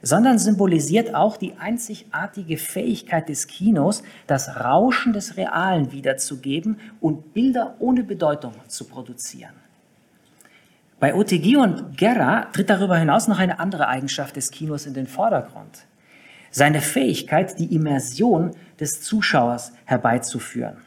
sondern 0.02 0.38
symbolisiert 0.38 1.16
auch 1.16 1.36
die 1.36 1.54
einzigartige 1.58 2.58
Fähigkeit 2.58 3.28
des 3.28 3.48
Kinos, 3.48 4.04
das 4.28 4.56
Rauschen 4.58 5.12
des 5.12 5.36
Realen 5.36 5.92
wiederzugeben 5.92 6.80
und 7.02 7.34
Bilder 7.34 7.76
ohne 7.80 8.04
Bedeutung 8.04 8.54
zu 8.68 8.86
produzieren. 8.86 9.67
Bei 11.00 11.14
OTG 11.14 11.58
und 11.58 11.96
Guerra 11.96 12.48
tritt 12.54 12.72
darüber 12.72 12.98
hinaus 12.98 13.28
noch 13.28 13.38
eine 13.38 13.60
andere 13.60 13.88
Eigenschaft 13.88 14.36
des 14.36 14.50
Kinos 14.50 14.88
in 14.88 14.96
den 14.96 15.06
Vordergrund. 15.06 15.86
Seine 16.50 16.82
Fähigkeit, 16.82 17.60
die 17.60 17.76
Immersion 17.76 18.56
des 18.80 19.02
Zuschauers 19.02 19.74
herbeizuführen. 19.86 20.78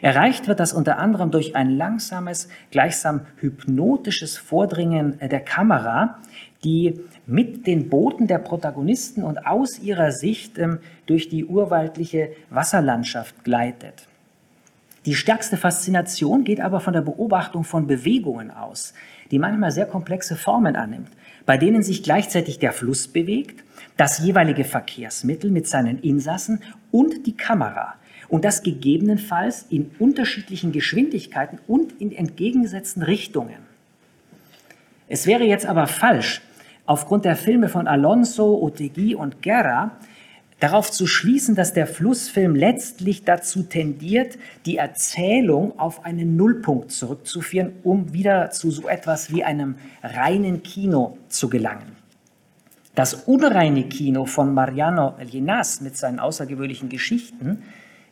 Erreicht 0.00 0.48
wird 0.48 0.58
das 0.58 0.72
unter 0.72 0.98
anderem 0.98 1.30
durch 1.30 1.54
ein 1.54 1.70
langsames, 1.70 2.48
gleichsam 2.72 3.20
hypnotisches 3.36 4.36
Vordringen 4.36 5.18
der 5.20 5.40
Kamera, 5.40 6.18
die 6.64 7.00
mit 7.26 7.68
den 7.68 7.88
Booten 7.88 8.26
der 8.26 8.38
Protagonisten 8.38 9.22
und 9.22 9.46
aus 9.46 9.78
ihrer 9.78 10.10
Sicht 10.10 10.58
ähm, 10.58 10.80
durch 11.06 11.28
die 11.28 11.44
urwaldliche 11.44 12.32
Wasserlandschaft 12.50 13.44
gleitet. 13.44 14.08
Die 15.04 15.16
stärkste 15.16 15.56
Faszination 15.56 16.44
geht 16.44 16.60
aber 16.60 16.78
von 16.78 16.92
der 16.92 17.00
Beobachtung 17.00 17.64
von 17.64 17.88
Bewegungen 17.88 18.52
aus, 18.52 18.94
die 19.32 19.40
manchmal 19.40 19.72
sehr 19.72 19.86
komplexe 19.86 20.36
Formen 20.36 20.76
annimmt, 20.76 21.08
bei 21.44 21.56
denen 21.56 21.82
sich 21.82 22.04
gleichzeitig 22.04 22.60
der 22.60 22.72
Fluss 22.72 23.08
bewegt, 23.08 23.64
das 23.96 24.20
jeweilige 24.20 24.64
Verkehrsmittel 24.64 25.50
mit 25.50 25.66
seinen 25.66 25.98
Insassen 25.98 26.62
und 26.92 27.26
die 27.26 27.36
Kamera 27.36 27.94
und 28.28 28.44
das 28.44 28.62
gegebenenfalls 28.62 29.66
in 29.70 29.90
unterschiedlichen 29.98 30.70
Geschwindigkeiten 30.70 31.58
und 31.66 32.00
in 32.00 32.12
entgegengesetzten 32.12 33.02
Richtungen. 33.02 33.58
Es 35.08 35.26
wäre 35.26 35.44
jetzt 35.44 35.66
aber 35.66 35.88
falsch, 35.88 36.42
aufgrund 36.86 37.24
der 37.24 37.36
Filme 37.36 37.68
von 37.68 37.88
Alonso, 37.88 38.58
Otegui 38.62 39.16
und 39.16 39.42
Guerra 39.42 39.90
darauf 40.62 40.92
zu 40.92 41.08
schließen, 41.08 41.56
dass 41.56 41.72
der 41.72 41.88
Flussfilm 41.88 42.54
letztlich 42.54 43.24
dazu 43.24 43.64
tendiert, 43.64 44.38
die 44.64 44.76
Erzählung 44.76 45.76
auf 45.76 46.04
einen 46.04 46.36
Nullpunkt 46.36 46.92
zurückzuführen, 46.92 47.72
um 47.82 48.12
wieder 48.12 48.50
zu 48.50 48.70
so 48.70 48.86
etwas 48.86 49.32
wie 49.32 49.42
einem 49.42 49.74
reinen 50.04 50.62
Kino 50.62 51.18
zu 51.28 51.50
gelangen. 51.50 51.96
Das 52.94 53.14
unreine 53.14 53.88
Kino 53.88 54.24
von 54.24 54.54
Mariano 54.54 55.14
Llenas 55.18 55.80
mit 55.80 55.96
seinen 55.96 56.20
außergewöhnlichen 56.20 56.88
Geschichten 56.88 57.64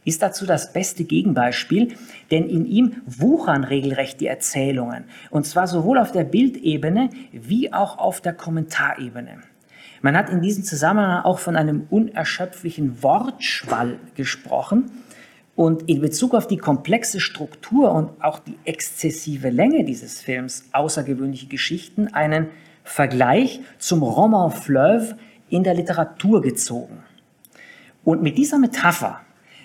ist 0.05 0.21
dazu 0.21 0.45
das 0.45 0.73
beste 0.73 1.05
Gegenbeispiel, 1.05 1.95
denn 2.33 2.49
in 2.49 2.67
ihm 2.67 2.97
wuchern 3.07 3.63
regelrecht 3.63 4.21
die 4.21 4.27
Erzählungen, 4.27 5.05
und 5.31 5.47
zwar 5.47 5.69
sowohl 5.69 5.99
auf 5.99 6.11
der 6.11 6.25
Bildebene 6.25 7.11
wie 7.31 7.73
auch 7.73 7.99
auf 7.99 8.21
der 8.21 8.33
Kommentarebene. 8.33 9.50
Man 10.03 10.17
hat 10.17 10.31
in 10.31 10.41
diesem 10.41 10.65
Zusammenhang 10.65 11.25
auch 11.25 11.39
von 11.39 11.57
einem 11.57 11.87
unerschöpflichen 11.91 13.03
Wortschwall 13.03 13.99
gesprochen 14.15 14.91
und 15.57 15.91
in 15.91 16.01
Bezug 16.01 16.35
auf 16.35 16.47
die 16.47 16.57
komplexe 16.57 17.21
Struktur 17.21 17.93
und 17.93 18.11
auch 18.23 18.39
die 18.39 18.57
exzessive 18.65 19.51
Länge 19.51 19.85
dieses 19.85 20.23
Films 20.23 20.65
Außergewöhnliche 20.73 21.49
Geschichten 21.49 22.09
einen 22.09 22.47
Vergleich 22.83 23.61
zum 23.79 24.03
Roman 24.03 24.51
Fleuve 24.51 25.19
in 25.51 25.65
der 25.65 25.75
Literatur 25.75 26.41
gezogen. 26.41 27.03
Und 28.03 28.23
mit 28.23 28.39
dieser 28.39 28.59
Metapher 28.59 29.21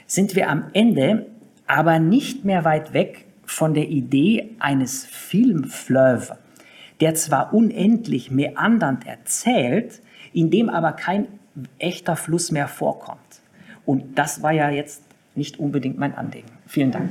sind 0.05 0.35
wir 0.35 0.49
am 0.49 0.65
Ende 0.73 1.27
aber 1.65 1.99
nicht 1.99 2.43
mehr 2.43 2.65
weit 2.65 2.93
weg 2.93 3.25
von 3.45 3.73
der 3.73 3.87
Idee 3.87 4.51
eines 4.59 5.05
Filmfleuve, 5.05 6.37
der 6.99 7.15
zwar 7.15 7.53
unendlich 7.53 8.31
meandernd 8.31 9.07
erzählt, 9.07 10.01
in 10.35 10.51
dem 10.51 10.69
aber 10.69 10.91
kein 10.91 11.27
echter 11.79 12.17
Fluss 12.17 12.51
mehr 12.51 12.67
vorkommt. 12.67 13.19
Und 13.85 14.17
das 14.19 14.43
war 14.43 14.51
ja 14.51 14.69
jetzt 14.69 15.01
nicht 15.33 15.57
unbedingt 15.59 15.97
mein 15.97 16.13
Anliegen. 16.13 16.49
Vielen 16.67 16.91
Dank. 16.91 17.09